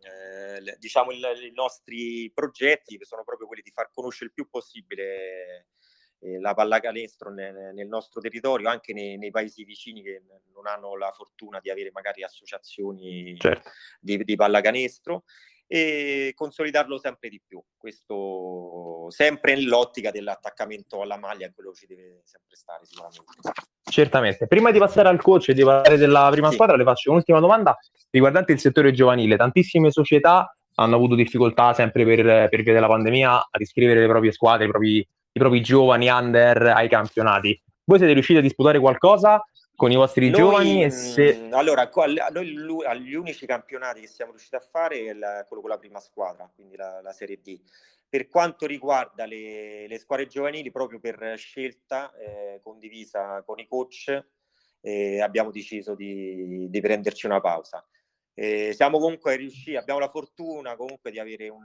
eh, 0.00 0.76
diciamo 0.78 1.12
il, 1.12 1.24
i 1.44 1.52
nostri 1.52 2.30
progetti, 2.32 2.98
che 2.98 3.04
sono 3.04 3.22
proprio 3.22 3.46
quelli 3.46 3.62
di 3.62 3.70
far 3.70 3.90
conoscere 3.92 4.26
il 4.26 4.32
più 4.32 4.48
possibile 4.48 5.68
eh, 6.20 6.40
la 6.40 6.54
pallacanestro 6.54 7.30
nel, 7.30 7.72
nel, 7.74 7.86
nostro 7.86 8.20
territorio, 8.20 8.68
anche 8.68 8.92
nei, 8.92 9.18
nei, 9.18 9.30
paesi 9.30 9.64
vicini 9.64 10.02
che 10.02 10.22
non 10.54 10.66
hanno 10.66 10.96
la 10.96 11.10
fortuna 11.10 11.60
di 11.60 11.70
avere 11.70 11.90
magari 11.92 12.22
associazioni 12.22 13.36
certo. 13.38 13.70
di, 14.00 14.24
di 14.24 14.36
pallacanestro 14.36 15.24
e 15.68 16.32
consolidarlo 16.34 16.98
sempre 16.98 17.28
di 17.28 17.40
più. 17.44 17.62
Questo 17.76 19.08
sempre 19.10 19.54
nell'ottica 19.54 20.10
dell'attaccamento 20.10 21.00
alla 21.00 21.18
maglia, 21.18 21.50
quello 21.52 21.72
ci 21.72 21.86
deve 21.86 22.20
sempre 22.24 22.56
stare 22.56 22.84
sicuramente. 22.84 23.22
Certamente. 23.82 24.46
Prima 24.46 24.70
di 24.70 24.78
passare 24.78 25.08
al 25.08 25.20
coach 25.20 25.48
e 25.48 25.54
di 25.54 25.64
parlare 25.64 25.96
della 25.96 26.28
prima 26.30 26.48
sì. 26.48 26.54
squadra, 26.54 26.76
le 26.76 26.84
faccio 26.84 27.10
un'ultima 27.10 27.40
domanda 27.40 27.76
riguardante 28.10 28.52
il 28.52 28.60
settore 28.60 28.92
giovanile. 28.92 29.36
Tantissime 29.36 29.90
società 29.90 30.52
hanno 30.76 30.96
avuto 30.96 31.14
difficoltà 31.14 31.72
sempre 31.72 32.04
per, 32.04 32.48
per 32.48 32.62
via 32.62 32.72
della 32.72 32.88
pandemia 32.88 33.30
a 33.32 33.58
iscrivere 33.58 34.00
le 34.00 34.08
proprie 34.08 34.32
squadre, 34.32 34.66
i 34.66 34.68
propri, 34.68 35.06
i 35.36 35.38
propri 35.38 35.60
giovani 35.60 36.08
under 36.08 36.62
ai 36.68 36.88
campionati. 36.88 37.62
Voi 37.84 37.98
siete 37.98 38.14
riusciti 38.14 38.38
a 38.38 38.42
disputare 38.42 38.80
qualcosa 38.80 39.44
con 39.74 39.90
i 39.90 39.94
vostri 39.94 40.30
noi, 40.30 40.40
giovani 40.40 40.84
e 40.84 40.90
se... 40.90 41.36
Mm, 41.36 41.52
allora, 41.52 41.90
noi 42.32 42.56
gli 43.02 43.14
unici 43.14 43.44
campionati 43.44 44.00
che 44.00 44.06
siamo 44.06 44.30
riusciti 44.30 44.56
a 44.56 44.60
fare 44.60 45.04
è 45.04 45.12
la, 45.12 45.44
quello 45.46 45.60
con 45.62 45.70
la 45.70 45.78
prima 45.78 46.00
squadra, 46.00 46.50
quindi 46.54 46.76
la, 46.76 47.02
la 47.02 47.12
Serie 47.12 47.40
D. 47.42 47.60
Per 48.08 48.28
quanto 48.28 48.66
riguarda 48.66 49.26
le, 49.26 49.86
le 49.86 49.98
squadre 49.98 50.26
giovanili, 50.26 50.70
proprio 50.70 50.98
per 51.00 51.34
scelta 51.36 52.10
eh, 52.16 52.60
condivisa 52.62 53.42
con 53.44 53.58
i 53.58 53.66
coach, 53.66 54.24
eh, 54.80 55.20
abbiamo 55.20 55.50
deciso 55.50 55.94
di, 55.94 56.66
di 56.70 56.80
prenderci 56.80 57.26
una 57.26 57.40
pausa. 57.40 57.84
Eh, 58.38 58.74
siamo 58.74 58.98
comunque 58.98 59.34
riusciti, 59.36 59.76
abbiamo 59.76 59.98
la 59.98 60.10
fortuna 60.10 60.76
comunque 60.76 61.10
di 61.10 61.18
avere 61.18 61.48
un, 61.48 61.64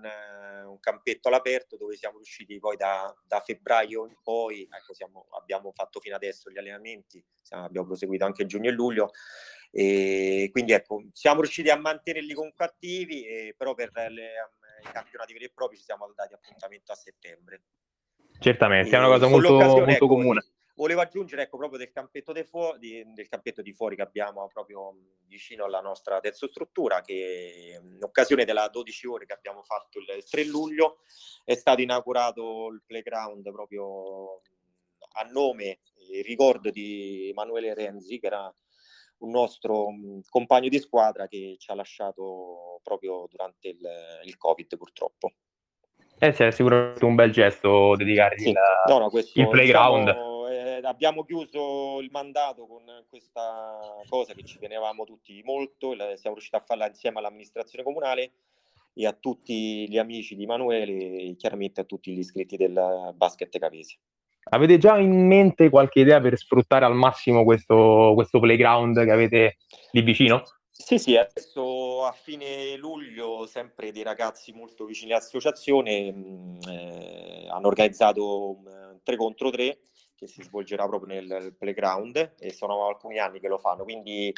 un 0.68 0.80
campetto 0.80 1.28
all'aperto 1.28 1.76
dove 1.76 1.98
siamo 1.98 2.16
riusciti 2.16 2.58
poi 2.60 2.78
da, 2.78 3.14
da 3.28 3.42
febbraio 3.42 4.08
in 4.08 4.16
poi, 4.24 4.62
ecco, 4.72 4.94
siamo, 4.94 5.28
abbiamo 5.38 5.74
fatto 5.74 6.00
fino 6.00 6.16
adesso 6.16 6.50
gli 6.50 6.58
allenamenti, 6.58 7.22
siamo, 7.42 7.66
abbiamo 7.66 7.88
proseguito 7.88 8.24
anche 8.24 8.46
giugno 8.46 8.70
e 8.70 8.72
luglio, 8.72 9.12
e 9.70 10.48
quindi 10.54 10.72
ecco, 10.72 11.04
siamo 11.12 11.42
riusciti 11.42 11.70
a 11.70 11.76
mantenerli 11.76 12.34
comunque 12.34 12.64
attivi, 12.64 13.26
eh, 13.26 13.54
però 13.58 13.74
per 13.74 13.92
le, 13.94 14.32
i 14.82 14.92
campionati 14.94 15.34
veri 15.34 15.46
e 15.46 15.52
propri 15.54 15.76
ci 15.76 15.84
siamo 15.84 16.10
dati 16.16 16.34
appuntamento 16.34 16.94
a 16.94 16.96
settembre. 16.96 17.64
Certamente, 18.40 18.90
e, 18.90 18.96
è 18.96 18.98
una 18.98 19.10
cosa 19.10 19.28
molto, 19.28 19.58
molto 19.58 19.90
ecco, 19.90 20.08
comune. 20.08 20.46
Volevo 20.82 21.02
aggiungere 21.02 21.44
ecco, 21.44 21.58
proprio 21.58 21.78
del 21.78 21.92
campetto, 21.92 22.32
de 22.32 22.44
fu- 22.44 22.76
di, 22.80 23.04
del 23.14 23.28
campetto 23.28 23.62
di 23.62 23.72
fuori 23.72 23.96
che 23.96 24.02
abbiamo 24.02 24.48
proprio 24.52 24.96
vicino 25.28 25.66
alla 25.66 25.80
nostra 25.80 26.20
struttura, 26.32 27.02
che 27.02 27.80
in 27.80 28.02
occasione 28.02 28.46
della 28.46 28.68
12 28.68 29.06
ore 29.06 29.26
che 29.28 29.34
abbiamo 29.34 29.62
fatto 29.62 30.00
il 30.00 30.24
3 30.28 30.44
luglio 30.46 31.02
è 31.46 31.54
stato 31.54 31.82
inaugurato 31.82 32.70
il 32.70 32.82
playground 32.84 33.52
proprio 33.52 34.42
a 35.18 35.24
nome 35.30 35.82
e 36.10 36.24
ricordo 36.24 36.72
di 36.72 37.30
Emanuele 37.30 37.76
Renzi, 37.76 38.18
che 38.18 38.26
era 38.26 38.52
un 39.20 39.30
nostro 39.30 39.90
compagno 40.30 40.70
di 40.70 40.80
squadra 40.80 41.28
che 41.28 41.58
ci 41.60 41.70
ha 41.70 41.76
lasciato 41.76 42.80
proprio 42.82 43.28
durante 43.30 43.68
il, 43.68 43.88
il 44.24 44.36
Covid 44.36 44.78
purtroppo. 44.78 45.32
Eh 46.18 46.34
sì, 46.34 46.42
è 46.42 46.50
sicuramente 46.50 47.06
un 47.06 47.14
bel 47.14 47.32
gesto 47.32 47.96
dedicargli 47.96 48.42
sì. 48.42 48.50
il, 48.50 48.56
no, 48.88 48.98
no, 48.98 49.10
questo, 49.10 49.40
il 49.40 49.48
playground. 49.48 50.08
Diciamo, 50.08 50.31
abbiamo 50.84 51.24
chiuso 51.24 52.00
il 52.02 52.10
mandato 52.12 52.66
con 52.68 52.84
questa 53.10 53.80
cosa 54.08 54.34
che 54.34 54.44
ci 54.44 54.60
tenevamo 54.60 55.04
tutti 55.04 55.42
molto, 55.44 55.94
siamo 56.16 56.36
riusciti 56.36 56.56
a 56.56 56.60
farla 56.60 56.88
insieme 56.88 57.20
all'amministrazione 57.20 57.84
comunale 57.84 58.32
e 58.94 59.06
a 59.06 59.14
tutti 59.14 59.90
gli 59.90 59.98
amici 59.98 60.36
di 60.36 60.44
Emanuele 60.44 60.94
e 60.94 61.36
chiaramente 61.38 61.82
a 61.82 61.86
tutti 61.86 62.14
gli 62.14 62.20
iscritti 62.20 62.58
del 62.58 63.14
basket 63.16 63.58
Cavese. 63.58 64.00
Avete 64.50 64.78
già 64.78 64.98
in 64.98 65.28
mente 65.28 65.70
qualche 65.70 66.00
idea 66.00 66.20
per 66.20 66.38
sfruttare 66.38 66.86
al 66.86 66.96
massimo 66.96 67.44
questo, 67.44 68.12
questo 68.16 68.40
playground 68.40 69.04
che 69.04 69.12
avete 69.12 69.58
lì 69.92 70.02
vicino? 70.02 70.44
Sì, 70.72 70.98
sì, 70.98 71.16
adesso 71.16 72.06
a 72.06 72.12
fine 72.12 72.76
luglio 72.76 73.46
sempre 73.46 73.92
dei 73.92 74.02
ragazzi 74.02 74.52
molto 74.52 74.86
vicini 74.86 75.12
all'associazione 75.12 76.12
mh, 76.12 76.58
eh, 76.68 77.48
hanno 77.50 77.68
organizzato 77.68 78.50
un 78.50 79.00
3 79.04 79.16
contro 79.16 79.52
3 79.52 79.78
che 80.22 80.28
si 80.28 80.44
svolgerà 80.44 80.88
proprio 80.88 81.20
nel 81.20 81.56
playground 81.58 82.36
e 82.38 82.54
sono 82.54 82.86
alcuni 82.86 83.18
anni 83.18 83.40
che 83.40 83.48
lo 83.48 83.58
fanno, 83.58 83.82
quindi 83.82 84.32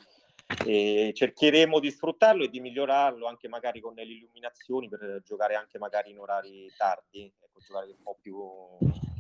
eh, 0.65 1.11
cercheremo 1.13 1.77
di 1.81 1.91
sfruttarlo 1.91 2.45
e 2.45 2.49
di 2.49 2.61
migliorarlo 2.61 3.27
anche 3.27 3.49
magari 3.49 3.81
con 3.81 3.93
le 3.93 4.03
illuminazioni 4.03 4.87
per 4.87 5.21
giocare 5.25 5.55
anche 5.55 5.77
magari 5.79 6.11
in 6.11 6.19
orari 6.19 6.71
tardi, 6.77 7.29
ecco, 7.37 7.59
giocare 7.59 7.87
un 7.87 8.01
po' 8.01 8.17
più, 8.21 8.37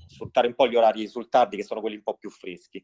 sfruttare 0.07 0.47
un 0.47 0.55
po' 0.55 0.69
gli 0.69 0.77
orari 0.77 1.05
sul 1.05 1.27
tardi 1.27 1.57
che 1.57 1.63
sono 1.63 1.81
quelli 1.81 1.97
un 1.97 2.03
po' 2.03 2.15
più 2.15 2.29
freschi. 2.29 2.81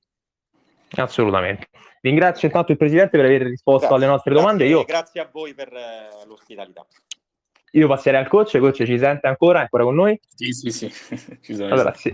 Assolutamente. 0.97 1.69
Ringrazio 2.01 2.49
intanto 2.49 2.73
il 2.73 2.77
Presidente 2.77 3.15
per 3.15 3.25
aver 3.25 3.43
risposto 3.43 3.87
grazie, 3.87 3.95
alle 3.95 4.05
nostre 4.07 4.33
domande. 4.33 4.67
Grazie, 4.67 4.77
Io... 4.77 4.85
grazie 4.85 5.21
a 5.21 5.29
voi 5.31 5.53
per 5.53 5.71
eh, 5.71 6.25
l'ospitalità. 6.25 6.85
Io 7.73 7.87
passerei 7.87 8.19
al 8.19 8.27
coach, 8.27 8.57
coach 8.57 8.83
ci 8.83 8.97
sente 8.97 9.27
ancora? 9.27 9.59
È 9.59 9.61
ancora 9.61 9.83
con 9.83 9.95
noi? 9.95 10.19
Sì, 10.27 10.51
sì, 10.51 10.69
sì. 10.69 10.89
ci 11.39 11.55
sono 11.55 11.71
allora, 11.71 11.93
sì 11.93 12.11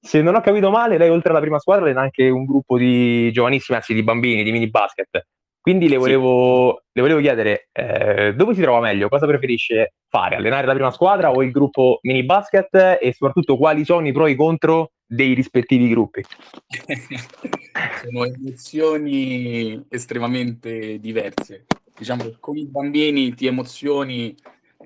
se 0.00 0.22
non 0.22 0.34
ho 0.34 0.40
capito 0.40 0.70
male, 0.70 0.98
lei 0.98 1.08
oltre 1.08 1.30
alla 1.30 1.40
prima 1.40 1.58
squadra 1.58 1.88
è 1.88 1.94
anche 1.94 2.28
un 2.28 2.44
gruppo 2.44 2.78
di 2.78 3.30
giovanissimi, 3.32 3.76
anzi 3.76 3.94
di 3.94 4.02
bambini, 4.02 4.42
di 4.42 4.52
mini 4.52 4.68
basket. 4.70 5.26
Quindi 5.60 5.88
le 5.88 5.96
volevo, 5.96 6.76
sì. 6.78 6.90
le 6.92 7.02
volevo 7.02 7.20
chiedere 7.20 7.68
eh, 7.72 8.32
dove 8.34 8.54
si 8.54 8.62
trova 8.62 8.80
meglio, 8.80 9.08
cosa 9.08 9.26
preferisce 9.26 9.94
fare, 10.08 10.36
allenare 10.36 10.66
la 10.66 10.72
prima 10.72 10.90
squadra 10.90 11.30
o 11.30 11.42
il 11.42 11.50
gruppo 11.50 11.98
mini 12.02 12.24
basket 12.24 12.98
e 13.00 13.12
soprattutto 13.12 13.58
quali 13.58 13.84
sono 13.84 14.06
i 14.06 14.12
pro 14.12 14.26
e 14.26 14.30
i 14.30 14.34
contro 14.34 14.92
dei 15.04 15.34
rispettivi 15.34 15.88
gruppi? 15.88 16.22
sono 18.02 18.24
emozioni 18.24 19.84
estremamente 19.90 20.98
diverse. 21.00 21.66
Diciamo 21.98 22.22
che 22.22 22.36
con 22.38 22.56
i 22.56 22.66
bambini 22.66 23.34
ti 23.34 23.46
emozioni 23.46 24.34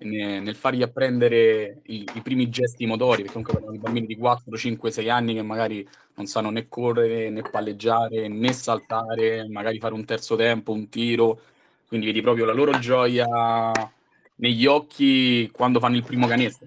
nel 0.05 0.55
fargli 0.55 0.83
apprendere 0.83 1.81
i, 1.87 2.07
i, 2.15 2.21
primi 2.23 2.49
gesti 2.49 2.87
motori, 2.87 3.23
perché 3.23 3.33
comunque 3.33 3.55
parliamo 3.55 3.77
di 3.77 3.83
bambini 3.83 4.07
di 4.07 4.17
4, 4.17 4.57
5, 4.57 4.91
6 4.91 5.11
anni 5.11 5.35
che 5.35 5.43
magari 5.43 5.87
non 6.15 6.27
sanno 6.27 6.51
né 6.51 6.69
correre, 6.69 7.31
né 7.31 7.43
palleggiare, 7.43 8.29
né 8.29 8.53
saltare, 8.53 9.49
magari 9.49 9.79
fare 9.79 9.95
un 9.95 10.05
terzo 10.05 10.37
tempo, 10.37 10.73
un 10.73 10.89
tiro, 10.89 11.41
quindi 11.87 12.07
vedi 12.07 12.21
proprio 12.21 12.45
la 12.45 12.53
loro 12.53 12.79
gioia 12.79 13.71
negli 14.37 14.67
occhi 14.67 15.51
quando 15.53 15.79
fanno 15.79 15.97
il 15.97 16.05
primo 16.05 16.27
canestro, 16.27 16.67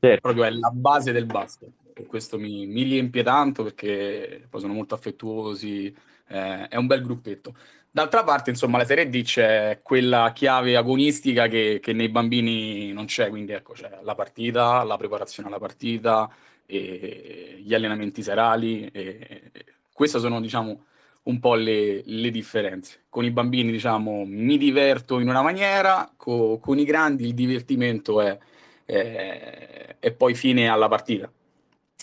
certo. 0.00 0.20
proprio 0.20 0.44
è 0.44 0.50
la 0.50 0.70
base 0.70 1.12
del 1.12 1.26
basket 1.26 1.79
e 2.00 2.06
questo 2.06 2.38
mi, 2.38 2.66
mi 2.66 2.82
riempie 2.82 3.22
tanto 3.22 3.62
perché 3.64 4.46
poi 4.48 4.60
sono 4.60 4.72
molto 4.72 4.94
affettuosi, 4.94 5.94
eh, 6.28 6.68
è 6.68 6.76
un 6.76 6.86
bel 6.86 7.02
gruppetto. 7.02 7.54
D'altra 7.92 8.22
parte, 8.22 8.50
insomma, 8.50 8.78
la 8.78 8.84
Serie 8.84 9.08
D 9.08 9.22
c'è 9.22 9.80
quella 9.82 10.32
chiave 10.32 10.76
agonistica 10.76 11.48
che, 11.48 11.80
che 11.82 11.92
nei 11.92 12.08
bambini 12.08 12.92
non 12.92 13.06
c'è, 13.06 13.28
quindi 13.30 13.52
ecco, 13.52 13.72
c'è 13.72 13.98
la 14.02 14.14
partita, 14.14 14.84
la 14.84 14.96
preparazione 14.96 15.48
alla 15.48 15.58
partita, 15.58 16.30
gli 16.66 17.74
allenamenti 17.74 18.22
serali. 18.22 18.86
E, 18.92 19.50
queste 19.92 20.18
sono, 20.20 20.40
diciamo, 20.40 20.84
un 21.24 21.38
po' 21.40 21.54
le, 21.54 22.02
le, 22.04 22.30
differenze. 22.30 23.04
Con 23.08 23.24
i 23.24 23.30
bambini, 23.30 23.70
diciamo, 23.70 24.24
mi 24.24 24.56
diverto 24.56 25.18
in 25.20 25.28
una 25.28 25.42
maniera, 25.42 26.10
co, 26.16 26.58
con 26.58 26.78
i 26.78 26.84
grandi 26.84 27.26
il 27.26 27.34
divertimento 27.34 28.20
è, 28.20 28.38
è, 28.84 29.96
è 29.98 30.12
poi 30.12 30.34
fine 30.34 30.68
alla 30.68 30.88
partita. 30.88 31.30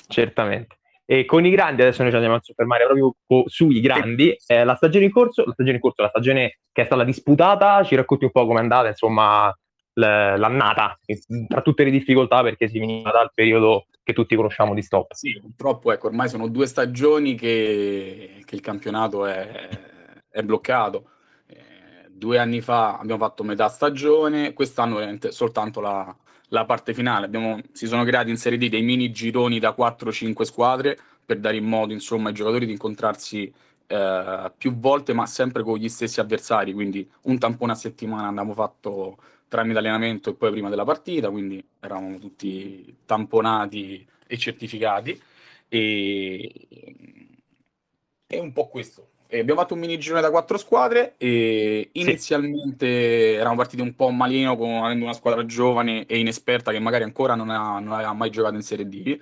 Certamente. 0.07 0.77
E 1.09 1.23
con 1.23 1.45
i 1.45 1.49
grandi, 1.51 1.83
adesso 1.83 2.01
noi 2.01 2.11
ci 2.11 2.17
andiamo 2.17 2.37
a 2.37 2.41
soffermare 2.43 2.83
proprio 2.85 3.15
sui 3.45 3.79
grandi, 3.79 4.35
eh, 4.45 4.65
la 4.65 4.75
stagione 4.75 5.05
in 5.05 5.11
corso, 5.11 5.45
la 5.45 5.53
stagione 5.53 5.77
in 5.77 5.81
corso, 5.81 6.01
la 6.01 6.09
stagione 6.09 6.59
che 6.71 6.81
è 6.81 6.85
stata 6.85 7.05
disputata, 7.05 7.81
ci 7.83 7.95
racconti 7.95 8.25
un 8.25 8.31
po' 8.31 8.45
com'è 8.45 8.59
andata, 8.59 8.89
insomma, 8.89 9.55
l'annata 9.93 10.99
tra 11.47 11.61
tutte 11.61 11.83
le 11.83 11.91
difficoltà 11.91 12.43
perché 12.43 12.67
si 12.67 12.77
veniva 12.77 13.09
dal 13.09 13.31
periodo 13.33 13.85
che 14.03 14.13
tutti 14.13 14.35
conosciamo 14.35 14.73
di 14.73 14.81
stop. 14.81 15.13
Sì, 15.13 15.39
purtroppo 15.39 15.91
ecco, 15.91 16.07
ormai 16.07 16.29
sono 16.29 16.47
due 16.49 16.67
stagioni 16.67 17.35
che, 17.35 18.41
che 18.45 18.55
il 18.55 18.61
campionato 18.61 19.25
è, 19.25 19.69
è 20.29 20.43
bloccato. 20.43 21.09
Eh, 21.47 22.09
due 22.09 22.37
anni 22.37 22.61
fa 22.61 22.97
abbiamo 22.99 23.23
fatto 23.23 23.43
metà 23.43 23.69
stagione, 23.69 24.53
quest'anno 24.53 25.17
soltanto 25.29 25.79
la, 25.79 26.15
la 26.49 26.65
parte 26.65 26.93
finale. 26.93 27.25
Abbiamo, 27.25 27.59
si 27.71 27.87
sono 27.87 28.03
creati 28.03 28.29
in 28.29 28.37
Serie 28.37 28.57
D 28.57 28.69
dei 28.69 28.81
mini 28.81 29.11
gironi 29.11 29.59
da 29.59 29.75
4-5 29.77 30.43
squadre 30.43 30.97
per 31.25 31.39
dare 31.39 31.57
in 31.57 31.65
modo 31.65 31.93
insomma, 31.93 32.29
ai 32.29 32.35
giocatori 32.35 32.65
di 32.65 32.71
incontrarsi 32.71 33.51
eh, 33.87 34.51
più 34.57 34.75
volte, 34.77 35.13
ma 35.13 35.25
sempre 35.25 35.63
con 35.63 35.77
gli 35.77 35.89
stessi 35.89 36.19
avversari. 36.19 36.73
Quindi 36.73 37.09
un 37.23 37.37
tampone 37.37 37.73
a 37.73 37.75
settimana 37.75 38.27
abbiamo 38.27 38.53
fatto 38.53 39.17
tramite 39.47 39.79
allenamento 39.79 40.29
e 40.29 40.33
poi 40.35 40.51
prima 40.51 40.69
della 40.69 40.83
partita, 40.83 41.29
quindi 41.29 41.65
eravamo 41.79 42.17
tutti 42.19 42.95
tamponati 43.05 44.05
e 44.27 44.37
certificati. 44.37 45.19
E, 45.69 46.51
è 48.27 48.39
un 48.39 48.51
po' 48.53 48.67
questo. 48.67 49.09
E 49.29 49.39
abbiamo 49.39 49.59
fatto 49.59 49.73
un 49.73 49.81
mini 49.81 49.99
girone 49.99 50.21
da 50.21 50.29
quattro 50.29 50.57
squadre 50.57 51.15
e 51.17 51.89
inizialmente 51.91 52.87
sì. 52.87 53.35
eravamo 53.35 53.57
partiti 53.57 53.81
un 53.81 53.93
po' 53.93 54.09
malino 54.09 54.55
con, 54.55 54.83
avendo 54.83 55.03
una 55.03 55.13
squadra 55.13 55.45
giovane 55.45 56.05
e 56.05 56.17
inesperta 56.17 56.71
che 56.71 56.79
magari 56.79 57.03
ancora 57.03 57.35
non, 57.35 57.49
ha, 57.49 57.79
non 57.79 57.91
aveva 57.91 58.13
mai 58.13 58.29
giocato 58.29 58.55
in 58.55 58.61
Serie 58.61 58.87
D 58.87 59.19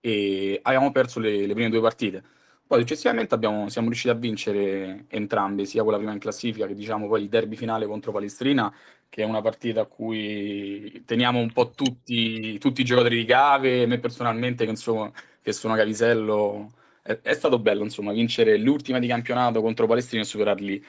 e 0.00 0.60
abbiamo 0.62 0.92
perso 0.92 1.20
le, 1.20 1.46
le 1.46 1.54
prime 1.54 1.70
due 1.70 1.80
partite. 1.80 2.22
Poi 2.66 2.80
successivamente 2.80 3.34
abbiamo, 3.34 3.68
siamo 3.68 3.86
riusciti 3.88 4.10
a 4.10 4.18
vincere 4.18 5.04
entrambe, 5.08 5.64
sia 5.64 5.82
quella 5.82 5.98
prima 5.98 6.12
in 6.12 6.18
classifica 6.18 6.66
che 6.66 6.74
diciamo 6.74 7.06
poi 7.06 7.22
il 7.22 7.28
derby 7.28 7.56
finale 7.56 7.86
contro 7.86 8.12
Palestrina, 8.12 8.72
che 9.08 9.22
è 9.22 9.24
una 9.24 9.40
partita 9.40 9.82
a 9.82 9.86
cui 9.86 11.02
teniamo 11.06 11.38
un 11.38 11.52
po' 11.52 11.70
tutti, 11.70 12.58
tutti 12.58 12.80
i 12.82 12.84
giocatori 12.84 13.16
di 13.18 13.24
cave, 13.24 13.86
me 13.86 13.98
personalmente 14.00 14.64
che, 14.64 14.70
insomma, 14.70 15.10
che 15.40 15.52
sono 15.52 15.76
Cavisello, 15.76 16.72
è, 17.06 17.20
è, 17.22 17.32
stato 17.34 17.58
bello 17.58 17.82
insomma 17.82 18.12
vincere 18.12 18.58
l'ultima 18.58 18.98
di 18.98 19.06
campionato 19.06 19.62
contro 19.62 19.86
Palestrina 19.86 20.22
e 20.22 20.26
superarli 20.26 20.84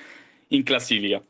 in 0.49 0.63
classifica. 0.63 1.21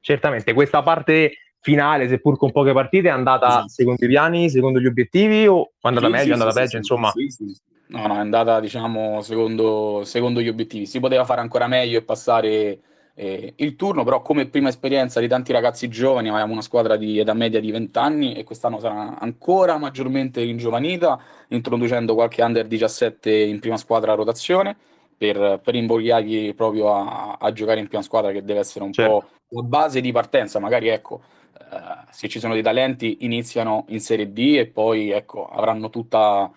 Certamente, 0.00 0.52
questa 0.52 0.82
parte 0.82 1.32
finale, 1.60 2.08
seppur 2.08 2.36
con 2.36 2.52
poche 2.52 2.72
partite, 2.72 3.08
è 3.08 3.12
andata 3.12 3.48
esatto. 3.48 3.68
secondo 3.68 4.04
i 4.04 4.08
piani, 4.08 4.50
secondo 4.50 4.80
gli 4.80 4.86
obiettivi 4.86 5.46
o 5.46 5.72
è 5.80 5.88
andata 5.88 6.06
sì, 6.06 6.12
meglio, 6.12 6.24
sì, 6.24 6.30
è 6.30 6.32
andata 6.32 6.52
sì, 6.52 6.58
peggio, 6.58 6.76
insomma? 6.78 7.10
Sì, 7.10 7.28
sì. 7.30 7.56
No, 7.88 8.06
no, 8.06 8.14
è 8.14 8.18
andata, 8.18 8.60
diciamo, 8.60 9.20
secondo, 9.20 10.02
secondo 10.04 10.40
gli 10.40 10.48
obiettivi. 10.48 10.86
Si 10.86 11.00
poteva 11.00 11.24
fare 11.24 11.40
ancora 11.40 11.66
meglio 11.66 11.98
e 11.98 12.02
passare 12.02 12.78
eh, 13.20 13.52
il 13.56 13.76
turno, 13.76 14.02
però 14.02 14.22
come 14.22 14.46
prima 14.46 14.70
esperienza 14.70 15.20
di 15.20 15.28
tanti 15.28 15.52
ragazzi 15.52 15.88
giovani, 15.88 16.30
avevamo 16.30 16.52
una 16.52 16.62
squadra 16.62 16.96
di 16.96 17.18
età 17.18 17.34
media 17.34 17.60
di 17.60 17.70
20 17.70 17.98
anni 17.98 18.34
e 18.34 18.44
quest'anno 18.44 18.78
sarà 18.78 19.18
ancora 19.18 19.76
maggiormente 19.76 20.42
ringiovanita, 20.42 21.20
introducendo 21.48 22.14
qualche 22.14 22.42
under 22.42 22.66
17 22.66 23.30
in 23.30 23.60
prima 23.60 23.76
squadra 23.76 24.12
a 24.12 24.14
rotazione 24.14 24.74
per, 25.18 25.60
per 25.62 25.74
invogliarli 25.74 26.54
proprio 26.54 26.94
a, 26.94 27.36
a, 27.38 27.52
giocare 27.52 27.80
in 27.80 27.88
prima 27.88 28.02
squadra, 28.02 28.32
che 28.32 28.42
deve 28.42 28.60
essere 28.60 28.84
un 28.86 28.92
certo. 28.94 29.12
po' 29.12 29.28
la 29.48 29.62
base 29.62 30.00
di 30.00 30.12
partenza. 30.12 30.58
Magari, 30.58 30.88
ecco, 30.88 31.20
eh, 31.58 32.06
se 32.10 32.26
ci 32.26 32.38
sono 32.38 32.54
dei 32.54 32.62
talenti, 32.62 33.18
iniziano 33.20 33.84
in 33.88 34.00
Serie 34.00 34.32
D 34.32 34.56
e 34.56 34.66
poi, 34.66 35.10
ecco, 35.10 35.46
avranno 35.46 35.90
tutta 35.90 36.50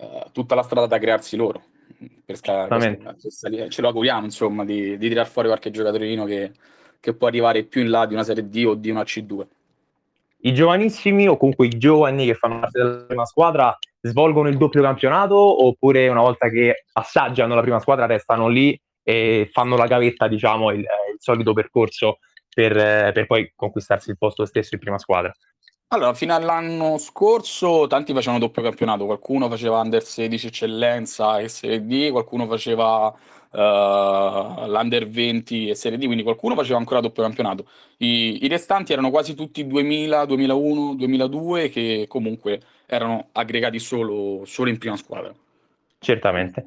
eh, 0.00 0.26
tutta 0.30 0.54
la 0.54 0.62
strada 0.62 0.86
da 0.86 0.98
crearsi 0.98 1.34
loro. 1.36 1.62
Per 2.24 2.36
scalare, 2.36 2.98
ce 3.68 3.80
lo 3.80 3.88
auguriamo, 3.88 4.24
insomma, 4.24 4.64
di, 4.64 4.96
di 4.98 5.08
tirar 5.08 5.26
fuori 5.26 5.48
qualche 5.48 5.70
giocatorino 5.70 6.24
che, 6.24 6.52
che 7.00 7.14
può 7.14 7.26
arrivare 7.26 7.64
più 7.64 7.80
in 7.80 7.90
là 7.90 8.06
di 8.06 8.14
una 8.14 8.22
Serie 8.22 8.48
D 8.48 8.64
o 8.66 8.74
di 8.74 8.90
una 8.90 9.02
C2 9.02 9.46
i 10.42 10.54
giovanissimi 10.54 11.26
o 11.26 11.36
comunque 11.36 11.66
i 11.66 11.78
giovani 11.78 12.26
che 12.26 12.34
fanno 12.34 12.60
parte 12.60 12.78
della 12.78 13.04
prima 13.04 13.24
squadra 13.24 13.76
svolgono 14.00 14.48
il 14.48 14.56
doppio 14.56 14.82
campionato 14.82 15.36
oppure 15.36 16.06
una 16.08 16.20
volta 16.20 16.48
che 16.48 16.84
assaggiano 16.92 17.54
la 17.54 17.60
prima 17.60 17.80
squadra 17.80 18.06
restano 18.06 18.46
lì 18.46 18.78
e 19.02 19.48
fanno 19.52 19.76
la 19.76 19.86
gavetta, 19.86 20.28
diciamo, 20.28 20.70
il, 20.70 20.80
il 20.80 21.16
solito 21.18 21.52
percorso 21.52 22.18
per, 22.54 22.72
per, 23.12 23.26
poi 23.26 23.52
conquistarsi 23.54 24.10
il 24.10 24.18
posto 24.18 24.44
stesso 24.44 24.74
in 24.74 24.80
prima 24.80 24.98
squadra? 24.98 25.34
Allora, 25.90 26.12
fino 26.12 26.34
all'anno 26.34 26.98
scorso 26.98 27.86
tanti 27.86 28.12
facevano 28.12 28.38
doppio 28.38 28.60
campionato, 28.60 29.06
qualcuno 29.06 29.48
faceva 29.48 29.80
Under 29.80 30.02
16 30.02 30.46
eccellenza 30.48 31.38
e 31.38 31.48
Serie 31.48 31.86
D, 31.86 32.10
qualcuno 32.10 32.46
faceva 32.46 33.06
uh, 33.08 34.68
l'Under 34.68 35.08
20 35.08 35.70
e 35.70 35.74
Serie 35.74 35.96
D, 35.96 36.04
quindi 36.04 36.22
qualcuno 36.22 36.54
faceva 36.54 36.76
ancora 36.76 37.00
doppio 37.00 37.22
campionato. 37.22 37.66
I, 37.96 38.44
I, 38.44 38.48
restanti 38.48 38.92
erano 38.92 39.08
quasi 39.08 39.34
tutti 39.34 39.66
2000, 39.66 40.26
2001, 40.26 40.94
2002 40.94 41.70
che 41.70 42.04
comunque 42.06 42.60
erano 42.84 43.28
aggregati 43.32 43.78
solo, 43.78 44.42
solo 44.44 44.68
in 44.68 44.76
prima 44.76 44.96
squadra. 44.98 45.32
Certamente. 46.00 46.66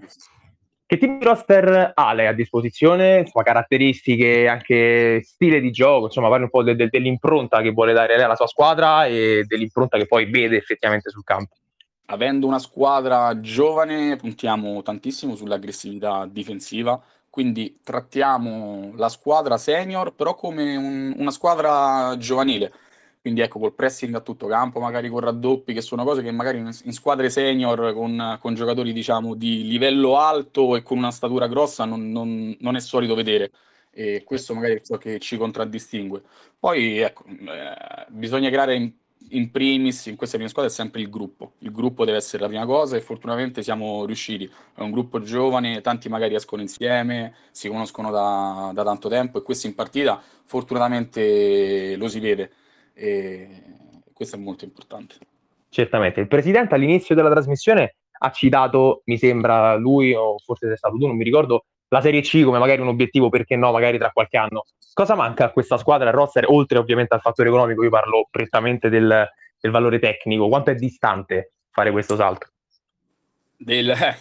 Che 0.91 0.97
tipo 0.97 1.19
di 1.19 1.23
roster 1.23 1.93
ha 1.95 2.11
lei 2.11 2.27
a 2.27 2.33
disposizione? 2.33 3.19
Insomma, 3.19 3.45
caratteristiche, 3.45 4.49
anche 4.49 5.21
stile 5.23 5.61
di 5.61 5.71
gioco, 5.71 6.07
insomma, 6.07 6.27
parli 6.27 6.43
un 6.43 6.49
po' 6.49 6.63
de- 6.63 6.75
de- 6.75 6.89
dell'impronta 6.89 7.61
che 7.61 7.71
vuole 7.71 7.93
dare 7.93 8.17
lei 8.17 8.25
alla 8.25 8.35
sua 8.35 8.47
squadra 8.47 9.05
e 9.05 9.45
dell'impronta 9.47 9.97
che 9.97 10.05
poi 10.05 10.29
vede 10.29 10.57
effettivamente 10.57 11.09
sul 11.09 11.23
campo. 11.23 11.55
Avendo 12.07 12.45
una 12.45 12.59
squadra 12.59 13.39
giovane, 13.39 14.17
puntiamo 14.17 14.81
tantissimo 14.81 15.37
sull'aggressività 15.37 16.27
difensiva, 16.29 17.01
quindi 17.29 17.79
trattiamo 17.81 18.91
la 18.97 19.07
squadra 19.07 19.57
senior 19.57 20.13
però 20.13 20.35
come 20.35 20.75
un- 20.75 21.13
una 21.15 21.31
squadra 21.31 22.17
giovanile 22.17 22.69
quindi 23.21 23.41
ecco, 23.41 23.59
col 23.59 23.75
pressing 23.75 24.15
a 24.15 24.21
tutto 24.21 24.47
campo, 24.47 24.79
magari 24.79 25.07
con 25.07 25.19
raddoppi, 25.19 25.73
che 25.73 25.81
sono 25.81 26.03
cose 26.03 26.23
che 26.23 26.31
magari 26.31 26.57
in, 26.57 26.71
in 26.85 26.91
squadre 26.91 27.29
senior 27.29 27.93
con, 27.93 28.37
con, 28.39 28.55
giocatori 28.55 28.91
diciamo 28.93 29.35
di 29.35 29.67
livello 29.67 30.17
alto 30.17 30.75
e 30.75 30.81
con 30.81 30.97
una 30.97 31.11
statura 31.11 31.47
grossa 31.47 31.85
non, 31.85 32.11
non, 32.11 32.55
non 32.59 32.75
è 32.75 32.79
solito 32.79 33.13
vedere. 33.13 33.51
E 33.91 34.23
questo 34.25 34.55
magari 34.55 34.75
è 34.75 34.81
ciò 34.81 34.97
che 34.97 35.19
ci 35.19 35.37
contraddistingue. 35.37 36.23
Poi 36.57 36.97
ecco, 36.99 37.25
eh, 37.27 38.05
bisogna 38.09 38.49
creare 38.49 38.75
in, 38.75 38.91
in, 39.29 39.51
primis, 39.51 40.07
in 40.07 40.15
queste 40.15 40.37
prime 40.37 40.49
squadre, 40.49 40.71
sempre 40.71 41.01
il 41.01 41.09
gruppo. 41.09 41.53
Il 41.59 41.71
gruppo 41.71 42.05
deve 42.05 42.17
essere 42.17 42.41
la 42.41 42.47
prima 42.47 42.65
cosa 42.65 42.97
e 42.97 43.01
fortunatamente 43.01 43.61
siamo 43.61 44.05
riusciti. 44.05 44.49
È 44.73 44.81
un 44.81 44.89
gruppo 44.89 45.21
giovane, 45.21 45.81
tanti 45.81 46.09
magari 46.09 46.33
escono 46.33 46.63
insieme, 46.63 47.35
si 47.51 47.67
conoscono 47.67 48.09
da, 48.09 48.71
da 48.73 48.83
tanto 48.83 49.09
tempo 49.09 49.37
e 49.37 49.43
questo 49.43 49.67
in 49.67 49.75
partita 49.75 50.19
fortunatamente 50.43 51.95
lo 51.97 52.07
si 52.07 52.19
vede 52.19 52.51
e 53.01 53.47
questo 54.13 54.35
è 54.35 54.39
molto 54.39 54.63
importante. 54.65 55.15
Certamente, 55.69 56.19
il 56.19 56.27
presidente 56.27 56.75
all'inizio 56.75 57.15
della 57.15 57.31
trasmissione 57.31 57.95
ha 58.19 58.29
citato, 58.29 59.01
mi 59.05 59.17
sembra 59.17 59.75
lui 59.75 60.13
o 60.13 60.37
forse 60.37 60.67
sei 60.67 60.77
stato 60.77 60.97
tu, 60.97 61.07
non 61.07 61.15
mi 61.15 61.23
ricordo, 61.23 61.65
la 61.87 62.01
Serie 62.01 62.21
C 62.21 62.43
come 62.43 62.59
magari 62.59 62.81
un 62.81 62.89
obiettivo, 62.89 63.29
perché 63.29 63.55
no, 63.55 63.71
magari 63.71 63.97
tra 63.97 64.11
qualche 64.11 64.37
anno. 64.37 64.65
Cosa 64.93 65.15
manca 65.15 65.45
a 65.45 65.51
questa 65.51 65.77
squadra, 65.77 66.09
al 66.09 66.15
roster, 66.15 66.45
oltre 66.47 66.77
ovviamente 66.77 67.15
al 67.15 67.21
fattore 67.21 67.49
economico, 67.49 67.83
io 67.83 67.89
parlo 67.89 68.27
prettamente 68.29 68.89
del, 68.89 69.27
del 69.59 69.71
valore 69.71 69.97
tecnico, 69.97 70.47
quanto 70.47 70.69
è 70.69 70.75
distante 70.75 71.53
fare 71.71 71.91
questo 71.91 72.15
salto? 72.15 72.49
Del, 73.57 73.89
eh. 73.89 74.17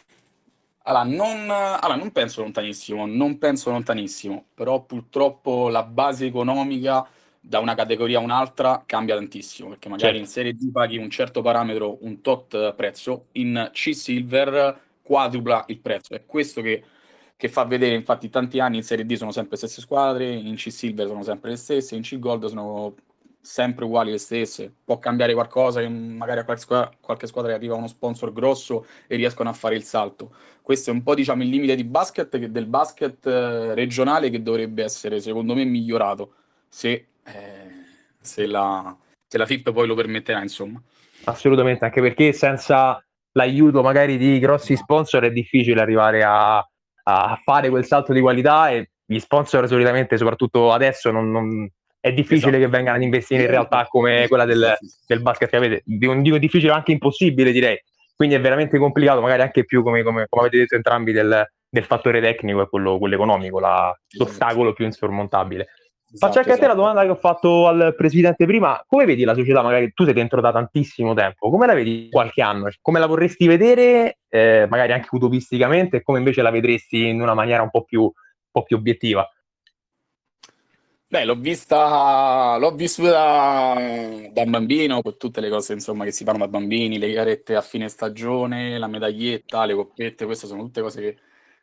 allora, 0.84 1.04
non, 1.04 1.50
allora, 1.50 1.96
non 1.96 2.10
penso 2.12 2.40
lontanissimo, 2.40 3.04
non 3.06 3.36
penso 3.36 3.70
lontanissimo, 3.70 4.46
però 4.54 4.80
purtroppo 4.82 5.68
la 5.68 5.82
base 5.82 6.26
economica 6.26 7.06
da 7.40 7.58
una 7.58 7.74
categoria 7.74 8.18
a 8.18 8.22
un'altra 8.22 8.82
cambia 8.84 9.14
tantissimo, 9.14 9.70
perché 9.70 9.88
magari 9.88 10.12
certo. 10.12 10.26
in 10.26 10.30
Serie 10.30 10.54
D 10.54 10.70
paghi 10.70 10.98
un 10.98 11.08
certo 11.08 11.40
parametro, 11.40 11.98
un 12.02 12.20
tot 12.20 12.74
prezzo, 12.74 13.28
in 13.32 13.70
C-Silver 13.72 14.80
quadrupla 15.02 15.64
il 15.68 15.80
prezzo. 15.80 16.14
È 16.14 16.24
questo 16.26 16.60
che, 16.60 16.84
che, 17.36 17.48
fa 17.48 17.64
vedere, 17.64 17.94
infatti 17.94 18.28
tanti 18.28 18.60
anni 18.60 18.76
in 18.76 18.82
Serie 18.82 19.06
D 19.06 19.14
sono 19.14 19.32
sempre 19.32 19.52
le 19.52 19.56
stesse 19.56 19.80
squadre, 19.80 20.30
in 20.30 20.54
C-Silver 20.54 21.06
sono 21.06 21.22
sempre 21.22 21.50
le 21.50 21.56
stesse, 21.56 21.96
in 21.96 22.02
C-Gold 22.02 22.46
sono 22.46 22.94
sempre 23.40 23.86
uguali 23.86 24.10
le 24.10 24.18
stesse. 24.18 24.72
Può 24.84 24.98
cambiare 24.98 25.32
qualcosa, 25.32 25.80
magari 25.88 26.40
a 26.40 26.44
qualche 26.44 26.62
squadra, 26.62 26.90
qualche 27.00 27.26
squadra 27.26 27.54
arriva 27.54 27.74
uno 27.74 27.88
sponsor 27.88 28.32
grosso 28.34 28.86
e 29.06 29.16
riescono 29.16 29.48
a 29.48 29.54
fare 29.54 29.76
il 29.76 29.82
salto. 29.82 30.34
Questo 30.60 30.90
è 30.90 30.92
un 30.92 31.02
po' 31.02 31.14
diciamo 31.14 31.42
il 31.42 31.48
limite 31.48 31.74
di 31.74 31.84
basket, 31.84 32.36
del 32.36 32.66
basket 32.66 33.26
eh, 33.26 33.74
regionale 33.74 34.28
che 34.28 34.42
dovrebbe 34.42 34.84
essere 34.84 35.20
secondo 35.20 35.54
me 35.54 35.64
migliorato 35.64 36.34
se 36.68 37.06
eh, 37.34 37.70
se, 38.20 38.46
la, 38.46 38.96
se 39.26 39.38
la 39.38 39.46
FIP 39.46 39.72
poi 39.72 39.86
lo 39.86 39.94
permetterà, 39.94 40.42
insomma. 40.42 40.80
Assolutamente, 41.24 41.84
anche 41.84 42.00
perché 42.00 42.32
senza 42.32 43.02
l'aiuto 43.32 43.82
magari 43.82 44.16
di 44.16 44.38
grossi 44.38 44.76
sponsor 44.76 45.24
è 45.24 45.30
difficile 45.30 45.80
arrivare 45.80 46.22
a, 46.24 46.58
a 46.58 47.40
fare 47.44 47.68
quel 47.68 47.84
salto 47.84 48.12
di 48.12 48.20
qualità 48.20 48.70
e 48.70 48.90
gli 49.04 49.18
sponsor 49.18 49.66
solitamente, 49.66 50.16
soprattutto 50.16 50.72
adesso, 50.72 51.10
non, 51.10 51.30
non 51.30 51.68
è 52.00 52.12
difficile 52.12 52.56
esatto. 52.56 52.64
che 52.64 52.68
vengano 52.68 52.96
ad 52.96 53.02
investire 53.02 53.42
in 53.42 53.50
realtà 53.50 53.86
come 53.86 54.26
quella 54.28 54.44
del, 54.44 54.76
del 55.06 55.20
basket 55.20 55.50
che 55.50 55.56
avete. 55.56 55.82
Dico 55.84 56.38
difficile, 56.38 56.72
anche 56.72 56.92
impossibile 56.92 57.52
direi. 57.52 57.78
Quindi 58.14 58.36
è 58.36 58.40
veramente 58.40 58.78
complicato, 58.78 59.20
magari 59.20 59.42
anche 59.42 59.64
più 59.64 59.82
come, 59.82 60.02
come, 60.02 60.26
come 60.28 60.42
avete 60.42 60.58
detto 60.58 60.74
entrambi 60.74 61.12
del, 61.12 61.44
del 61.68 61.84
fattore 61.84 62.20
tecnico 62.20 62.62
e 62.62 62.68
quello, 62.68 62.98
quello 62.98 63.14
economico, 63.14 63.60
la, 63.60 63.98
l'ostacolo 64.18 64.72
più 64.72 64.84
insormontabile. 64.84 65.68
Faccio 66.12 66.38
anche 66.38 66.50
esatto. 66.50 66.52
a 66.52 66.54
te 66.54 66.60
la 66.66 66.72
esatto. 66.72 66.80
domanda 66.80 67.02
che 67.02 67.10
ho 67.10 67.14
fatto 67.14 67.68
al 67.68 67.94
presidente 67.96 68.44
prima. 68.44 68.82
Come 68.86 69.04
vedi 69.04 69.22
la 69.22 69.34
società? 69.34 69.62
Magari 69.62 69.92
tu 69.92 70.04
sei 70.04 70.12
dentro 70.12 70.40
da 70.40 70.50
tantissimo 70.50 71.14
tempo. 71.14 71.50
Come 71.50 71.66
la 71.66 71.74
vedi 71.74 72.08
qualche 72.10 72.42
anno? 72.42 72.68
Come 72.80 72.98
la 72.98 73.06
vorresti 73.06 73.46
vedere, 73.46 74.18
eh, 74.28 74.66
magari 74.68 74.92
anche 74.92 75.08
utopisticamente, 75.12 75.98
e 75.98 76.02
come 76.02 76.18
invece 76.18 76.42
la 76.42 76.50
vedresti 76.50 77.06
in 77.06 77.20
una 77.20 77.34
maniera 77.34 77.62
un 77.62 77.70
po' 77.70 77.84
più, 77.84 78.02
un 78.02 78.10
po 78.50 78.64
più 78.64 78.76
obiettiva? 78.76 79.28
Beh, 81.06 81.24
l'ho 81.24 81.34
vista, 81.34 82.56
l'ho 82.58 82.72
vissuta 82.72 83.74
da 84.32 84.44
bambino, 84.46 85.02
con 85.02 85.16
tutte 85.16 85.40
le 85.40 85.48
cose 85.48 85.72
insomma, 85.72 86.04
che 86.04 86.12
si 86.12 86.22
fanno 86.22 86.38
da 86.38 86.46
bambini, 86.46 86.98
le 86.98 87.12
garette 87.12 87.56
a 87.56 87.62
fine 87.62 87.88
stagione, 87.88 88.78
la 88.78 88.86
medaglietta, 88.86 89.64
le 89.64 89.74
coppette, 89.74 90.24
queste 90.24 90.46
sono 90.46 90.62
tutte 90.62 90.80
cose 90.80 91.00
che, 91.00 91.16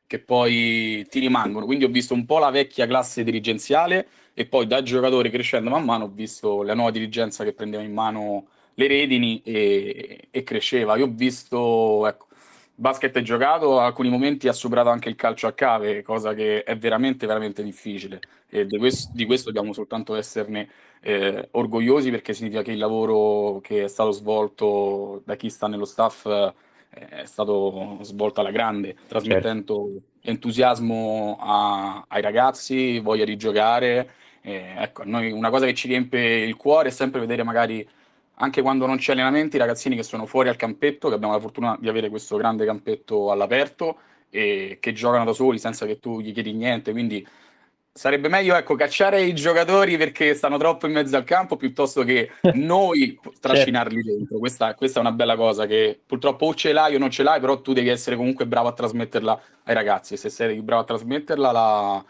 che 0.08 0.20
poi 0.20 1.06
ti 1.10 1.20
rimangono. 1.20 1.66
Quindi 1.66 1.84
ho 1.86 1.90
visto 1.90 2.14
un 2.14 2.26
po' 2.26 2.40
la 2.40 2.50
vecchia 2.50 2.88
classe 2.88 3.24
dirigenziale 3.24 4.08
e 4.34 4.46
poi 4.48 4.68
da 4.68 4.82
giocatore 4.82 5.30
crescendo 5.30 5.70
man 5.70 5.84
mano 5.84 6.06
ho 6.06 6.10
visto 6.10 6.64
la 6.64 6.74
nuova 6.74 6.92
dirigenza 6.92 7.44
che 7.44 7.54
prendeva 7.54 7.84
in 7.84 7.94
mano 7.94 8.48
le 8.76 8.88
redini 8.88 9.42
e, 9.44 10.28
e 10.32 10.44
cresceva. 10.44 10.96
Io 10.98 11.06
ho 11.06 11.12
visto, 11.12 12.08
ecco, 12.08 12.28
basket 12.76 13.16
è 13.18 13.22
giocato, 13.22 13.80
a 13.80 13.86
alcuni 13.86 14.10
momenti 14.10 14.48
ha 14.48 14.54
superato 14.54 14.90
anche 14.90 15.10
il 15.10 15.16
calcio 15.16 15.48
a 15.48 15.54
cave, 15.54 16.04
cosa 16.04 16.34
che 16.34 16.64
è 16.64 16.78
veramente, 16.78 17.26
veramente 17.26 17.64
difficile. 17.64 18.22
E 18.48 18.66
di 18.66 18.78
questo, 18.78 19.12
di 19.14 19.26
questo 19.26 19.52
dobbiamo 19.52 19.74
soltanto 19.74 20.16
esserne 20.16 20.70
eh, 21.02 21.48
orgogliosi 21.52 22.12
perché 22.12 22.34
significa 22.34 22.62
che 22.62 22.72
il 22.72 22.78
lavoro 22.78 23.60
che 23.62 23.84
è 23.86 23.88
stato 23.88 24.12
svolto 24.12 25.22
da 25.26 25.36
chi 25.36 25.50
sta 25.50 25.68
nello 25.68 25.86
staff 25.86 26.26
eh, 26.28 26.54
è 26.98 27.26
stato 27.26 28.00
svolto 28.02 28.40
alla 28.42 28.52
grande, 28.52 28.96
trasmettendo 29.08 29.74
certo. 29.74 30.30
entusiasmo 30.30 31.38
a, 31.40 32.06
ai 32.08 32.22
ragazzi, 32.22 33.00
voglia 33.00 33.26
di 33.26 33.36
giocare 33.36 34.10
eh, 34.48 34.76
ecco, 34.78 35.04
noi 35.04 35.30
una 35.30 35.50
cosa 35.50 35.66
che 35.66 35.74
ci 35.74 35.90
riempie 35.90 36.46
il 36.46 36.56
cuore 36.56 36.88
è 36.88 36.92
sempre 36.92 37.20
vedere 37.20 37.44
magari 37.44 37.86
anche 38.36 38.62
quando 38.62 38.86
non 38.86 38.96
c'è 38.96 39.12
allenamenti, 39.12 39.58
i 39.58 39.60
ragazzini 39.60 39.98
che 39.98 40.04
sono 40.04 40.26
fuori 40.26 40.48
al 40.48 40.56
campetto, 40.56 41.10
che 41.10 41.16
abbiamo 41.16 41.34
la 41.34 41.42
fortuna 41.42 41.76
di 41.78 41.90
avere 41.90 42.08
questo 42.08 42.38
grande 42.38 42.66
campetto 42.66 43.30
all'aperto 43.30 43.98
e 44.30 44.78
che 44.80 44.94
giocano 44.94 45.26
da 45.26 45.34
soli 45.34 45.60
senza 45.60 45.86
che 45.86 46.00
tu 46.00 46.22
gli 46.22 46.32
chiedi 46.32 46.54
niente, 46.54 46.92
quindi 46.92 47.28
sarebbe 47.98 48.30
meglio 48.30 48.56
ecco, 48.56 48.76
cacciare 48.76 49.22
i 49.22 49.34
giocatori 49.34 49.98
perché 49.98 50.34
stanno 50.36 50.58
troppo 50.58 50.86
in 50.86 50.94
mezzo 50.94 51.18
al 51.18 51.24
campo 51.24 51.58
piuttosto 51.58 52.04
che 52.04 52.30
noi 52.54 53.20
trascinarli 53.40 54.04
certo. 54.04 54.18
dentro. 54.18 54.38
Questa, 54.38 54.74
questa, 54.76 55.00
è 55.00 55.02
una 55.02 55.12
bella 55.12 55.36
cosa 55.36 55.66
che 55.66 56.00
purtroppo 56.06 56.46
o 56.46 56.54
ce 56.54 56.72
l'hai 56.72 56.96
o 56.96 57.00
non 57.00 57.10
ce 57.10 57.24
l'hai, 57.24 57.40
però 57.40 57.60
tu 57.60 57.74
devi 57.74 57.90
essere 57.90 58.16
comunque 58.16 58.46
bravo 58.46 58.68
a 58.68 58.74
trasmetterla 58.74 59.42
ai 59.64 59.74
ragazzi 59.74 60.14
e 60.14 60.18
se 60.18 60.30
sei 60.30 60.62
bravo 60.62 60.84
a 60.84 60.86
trasmetterla 60.86 61.52
la 61.52 62.06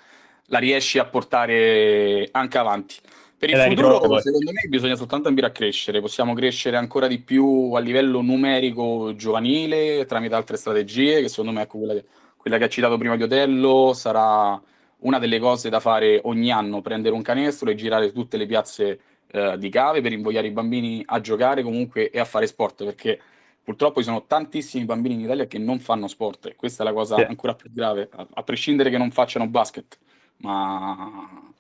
la 0.48 0.60
riesci 0.60 1.00
a 1.00 1.06
portare 1.06 2.28
anche 2.32 2.58
avanti. 2.58 2.96
Per 3.38 3.50
il 3.50 3.58
futuro, 3.58 4.20
secondo 4.20 4.52
me, 4.52 4.68
bisogna 4.68 4.96
soltanto 4.96 5.28
ambire 5.28 5.48
a 5.48 5.52
crescere. 5.52 6.02
Possiamo 6.02 6.34
crescere 6.34 6.76
ancora 6.76 7.08
di 7.08 7.20
più 7.20 7.72
a 7.74 7.80
livello 7.80 8.22
numerico 8.22 9.14
giovanile 9.16 10.06
tramite 10.06 10.34
altre 10.34 10.58
strategie, 10.58 11.22
che 11.22 11.30
secondo 11.30 11.52
me, 11.52 11.62
ecco, 11.62 11.78
quella 11.78 11.94
che, 11.94 12.06
quella 12.36 12.58
che 12.58 12.64
ha 12.64 12.70
citato 12.70 12.98
prima 12.98 13.16
di 13.16 13.24
Otello, 13.24 13.94
sarà 13.94 14.60
una 15.00 15.20
delle 15.20 15.40
cose 15.40 15.70
da 15.70 15.80
fare 15.80 16.22
ogni 16.24 16.52
anno, 16.52 16.82
prendere 16.82 17.16
un 17.16 17.22
canestro 17.22 17.70
e 17.70 17.76
girare 17.76 18.12
tutte 18.12 18.38
le 18.38 18.46
piazze 18.46 19.00
eh, 19.28 19.58
di 19.58 19.70
cave 19.70 20.02
per 20.02 20.12
invogliare 20.12 20.48
i 20.48 20.52
bambini 20.52 21.04
a 21.06 21.22
giocare 21.22 21.64
comunque 21.64 22.10
e 22.10 22.20
a 22.20 22.26
fare 22.26 22.48
sport, 22.48 22.84
perché 22.84 23.20
purtroppo 23.64 24.00
ci 24.00 24.06
sono 24.06 24.26
tantissimi 24.26 24.86
bambini 24.86 25.16
in 25.16 25.22
Italia 25.22 25.46
che 25.46 25.58
non 25.58 25.80
fanno 25.80 26.08
sport 26.08 26.48
e 26.48 26.56
questa 26.56 26.84
è 26.84 26.86
la 26.86 26.94
cosa 26.94 27.16
sì. 27.18 27.22
ancora 27.24 27.54
più 27.54 27.72
grave, 27.72 28.10
a, 28.12 28.28
a 28.34 28.44
prescindere 28.44 28.90
che 28.90 28.98
non 28.98 29.12
facciano 29.12 29.48
basket 29.48 29.98
ma 30.38 31.52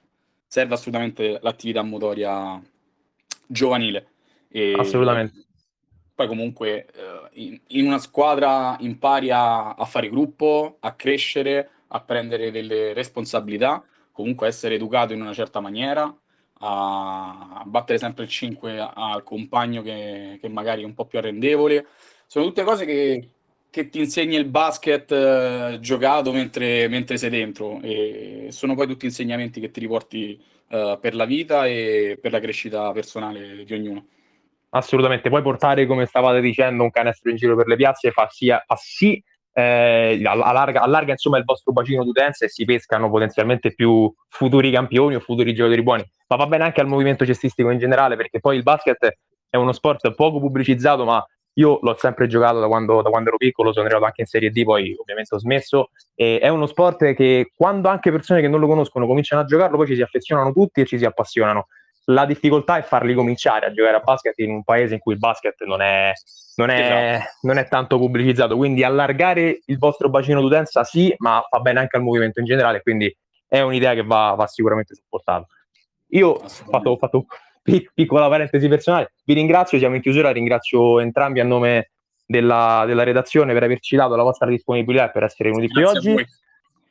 serve 0.47 0.73
assolutamente 0.73 1.39
l'attività 1.41 1.81
motoria 1.81 2.61
giovanile. 3.45 4.07
E 4.49 4.73
Assolutamente. 4.77 5.45
Poi 6.13 6.27
comunque 6.27 6.85
eh, 6.85 7.29
in, 7.33 7.59
in, 7.67 7.85
una 7.85 7.99
squadra 7.99 8.75
impari 8.79 9.29
a, 9.29 9.73
a, 9.75 9.85
fare 9.85 10.09
gruppo, 10.09 10.77
a 10.79 10.93
crescere, 10.93 11.69
a 11.87 12.01
prendere 12.01 12.51
delle 12.51 12.93
responsabilità, 12.93 13.83
comunque 14.11 14.47
essere 14.47 14.75
educato 14.75 15.13
in 15.13 15.21
una 15.21 15.33
certa 15.33 15.59
maniera, 15.59 16.13
a 16.59 17.63
battere 17.65 17.99
sempre 17.99 18.23
il 18.23 18.29
5 18.29 18.79
al 18.79 19.23
compagno 19.23 19.81
che, 19.81 20.37
che 20.41 20.49
magari 20.49 20.81
è 20.81 20.85
un 20.85 20.93
po' 20.93 21.05
più 21.05 21.19
arrendevole. 21.19 21.85
Sono 22.25 22.45
tutte 22.45 22.63
cose 22.63 22.85
che, 22.85 23.29
che 23.69 23.89
ti 23.89 23.99
insegna 23.99 24.37
il 24.37 24.45
basket 24.45 25.11
eh, 25.11 25.77
giocato 25.79 26.31
mentre, 26.31 26.87
mentre, 26.87 27.17
sei 27.17 27.29
dentro 27.29 27.79
e 27.81 28.47
sono 28.49 28.75
poi 28.75 28.87
tutti 28.87 29.05
insegnamenti 29.05 29.59
che 29.59 29.71
ti 29.71 29.79
riporti 29.79 30.41
eh, 30.69 30.97
per 30.99 31.15
la 31.15 31.25
vita 31.25 31.67
e 31.67 32.17
per 32.19 32.31
la 32.31 32.39
crescita 32.39 32.91
personale 32.91 33.63
di 33.63 33.73
ognuno. 33.73 34.07
Assolutamente, 34.69 35.29
puoi 35.29 35.41
portare, 35.41 35.85
come 35.85 36.05
stavate 36.05 36.41
dicendo, 36.41 36.83
un 36.83 36.91
canestro 36.91 37.29
in 37.29 37.37
giro 37.37 37.55
per 37.55 37.67
le 37.67 37.75
piazze, 37.75 38.11
fa, 38.11 38.27
sia, 38.29 38.61
fa 38.65 38.75
sì, 38.75 39.23
eh, 39.59 40.21
allarga, 40.23 40.81
allarga 40.81 41.13
insomma 41.13 41.39
il 41.39 41.43
vostro 41.43 41.73
bacino 41.73 42.03
d'utenza 42.03 42.45
e 42.45 42.47
si 42.47 42.63
pescano 42.63 43.09
potenzialmente 43.09 43.73
più 43.73 44.13
futuri 44.29 44.69
campioni 44.69 45.15
o 45.15 45.19
futuri 45.19 45.55
giocatori 45.55 45.81
buoni, 45.81 46.11
ma 46.27 46.35
va 46.35 46.45
bene 46.45 46.65
anche 46.65 46.79
al 46.79 46.85
movimento 46.85 47.25
cestistico 47.25 47.71
in 47.71 47.79
generale 47.79 48.15
perché 48.15 48.39
poi 48.39 48.55
il 48.55 48.61
basket 48.61 49.17
è 49.49 49.57
uno 49.57 49.71
sport 49.71 50.13
poco 50.13 50.39
pubblicizzato 50.39 51.05
ma 51.05 51.25
io 51.53 51.79
l'ho 51.81 51.95
sempre 51.97 52.27
giocato 52.27 52.59
da 52.59 52.67
quando, 52.67 53.01
da 53.01 53.09
quando, 53.09 53.29
ero 53.29 53.37
piccolo, 53.37 53.71
sono 53.71 53.85
arrivato 53.85 54.05
anche 54.05 54.21
in 54.21 54.27
Serie 54.27 54.51
D, 54.51 54.63
poi 54.63 54.95
ovviamente 54.95 55.33
ho 55.33 55.39
smesso. 55.39 55.89
E 56.13 56.37
è 56.37 56.49
uno 56.49 56.67
sport 56.67 57.15
che 57.15 57.51
quando 57.55 57.89
anche 57.89 58.11
persone 58.11 58.41
che 58.41 58.47
non 58.47 58.59
lo 58.59 58.67
conoscono 58.67 59.07
cominciano 59.07 59.41
a 59.41 59.45
giocarlo, 59.45 59.75
poi 59.75 59.87
ci 59.87 59.95
si 59.95 60.03
affezionano 60.03 60.53
tutti 60.53 60.81
e 60.81 60.85
ci 60.85 60.99
si 60.99 61.05
appassionano. 61.05 61.65
La 62.09 62.25
difficoltà 62.25 62.77
è 62.77 62.83
farli 62.83 63.13
cominciare 63.13 63.65
a 63.65 63.71
giocare 63.71 63.97
a 63.97 63.99
basket 63.99 64.37
in 64.39 64.51
un 64.51 64.63
paese 64.63 64.93
in 64.93 64.99
cui 64.99 65.13
il 65.13 65.19
basket 65.19 65.63
non 65.65 65.81
è, 65.81 66.13
non 66.55 66.69
è, 66.69 67.13
esatto. 67.15 67.29
non 67.41 67.57
è 67.57 67.67
tanto 67.67 67.97
pubblicizzato. 67.97 68.55
Quindi 68.55 68.83
allargare 68.83 69.59
il 69.65 69.77
vostro 69.77 70.09
bacino 70.09 70.39
d'utenza 70.39 70.85
sì, 70.85 71.13
ma 71.17 71.45
fa 71.49 71.59
bene 71.59 71.79
anche 71.79 71.97
al 71.97 72.03
movimento 72.03 72.39
in 72.39 72.45
generale, 72.45 72.81
quindi 72.81 73.13
è 73.47 73.59
un'idea 73.59 73.93
che 73.93 74.03
va, 74.03 74.33
va 74.37 74.47
sicuramente 74.47 74.95
supportata. 74.95 75.45
Io 76.11 76.29
ho 76.29 76.47
fatto, 76.47 76.91
ho 76.91 76.97
fatto 76.97 77.25
piccola 77.93 78.29
parentesi 78.29 78.67
personale, 78.69 79.11
vi 79.25 79.33
ringrazio, 79.33 79.77
siamo 79.77 79.95
in 79.95 80.01
chiusura, 80.01 80.31
ringrazio 80.31 81.01
entrambi 81.01 81.41
a 81.41 81.43
nome 81.43 81.91
della, 82.25 82.83
della 82.85 83.03
redazione 83.03 83.53
per 83.53 83.63
averci 83.63 83.95
dato 83.95 84.15
la 84.15 84.23
vostra 84.23 84.47
disponibilità 84.47 85.07
e 85.07 85.11
per 85.11 85.23
essere 85.23 85.49
venuti 85.49 85.67
qui 85.69 85.83
oggi. 85.83 86.25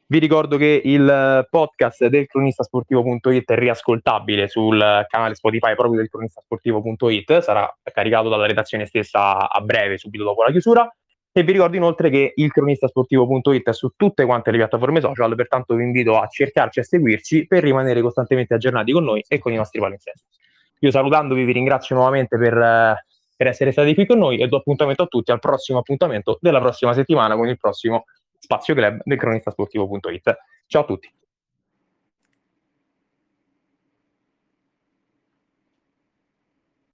Vi 0.09 0.21
ricordo 0.21 0.57
che 0.57 0.81
il 0.85 1.49
podcast 1.51 2.07
del 2.07 2.27
cronistasportivo.it 2.27 3.51
è 3.51 3.57
riascoltabile 3.57 4.47
sul 4.47 4.79
canale 5.09 5.35
Spotify 5.35 5.75
proprio 5.75 5.99
del 5.99 6.09
cronistasportivo.it, 6.09 7.41
sarà 7.41 7.69
caricato 7.83 8.29
dalla 8.29 8.47
redazione 8.47 8.87
stessa 8.87 9.51
a 9.51 9.61
breve, 9.63 9.99
subito 9.99 10.23
dopo 10.23 10.45
la 10.45 10.53
chiusura. 10.53 10.89
E 11.33 11.43
vi 11.43 11.51
ricordo 11.51 11.75
inoltre 11.75 12.09
che 12.09 12.33
il 12.37 12.53
cronistasportivo.it 12.53 13.69
è 13.69 13.73
su 13.73 13.95
tutte 13.97 14.25
quante 14.25 14.53
le 14.53 14.59
piattaforme 14.59 15.01
social, 15.01 15.35
pertanto 15.35 15.75
vi 15.75 15.83
invito 15.83 16.17
a 16.21 16.29
cercarci 16.29 16.79
e 16.79 16.83
a 16.83 16.85
seguirci 16.85 17.47
per 17.49 17.65
rimanere 17.65 18.01
costantemente 18.01 18.55
aggiornati 18.55 18.93
con 18.93 19.03
noi 19.03 19.25
e 19.27 19.41
con 19.41 19.53
i 19.53 19.57
nostri 19.57 19.81
palinsesto. 19.81 20.29
Io 20.81 20.93
salutandovi 20.93 21.43
vi 21.43 21.53
ringrazio 21.53 21.97
nuovamente 21.97 22.39
per, 22.39 22.97
per 23.37 23.47
essere 23.49 23.73
stati 23.73 23.93
qui 23.93 24.07
con 24.07 24.19
noi 24.19 24.39
e 24.39 24.47
do 24.47 24.59
appuntamento 24.59 25.03
a 25.03 25.07
tutti 25.07 25.33
al 25.33 25.41
prossimo 25.41 25.81
appuntamento 25.81 26.39
della 26.41 26.61
prossima 26.61 26.93
settimana 26.93 27.35
con 27.35 27.49
il 27.49 27.57
prossimo 27.59 28.05
Spazio 28.39 28.75
Club 28.75 29.01
del 29.05 29.19
cronistasportivo.it. 29.19 30.37
Ciao 30.67 30.83
a 30.83 30.85
tutti. 30.85 31.13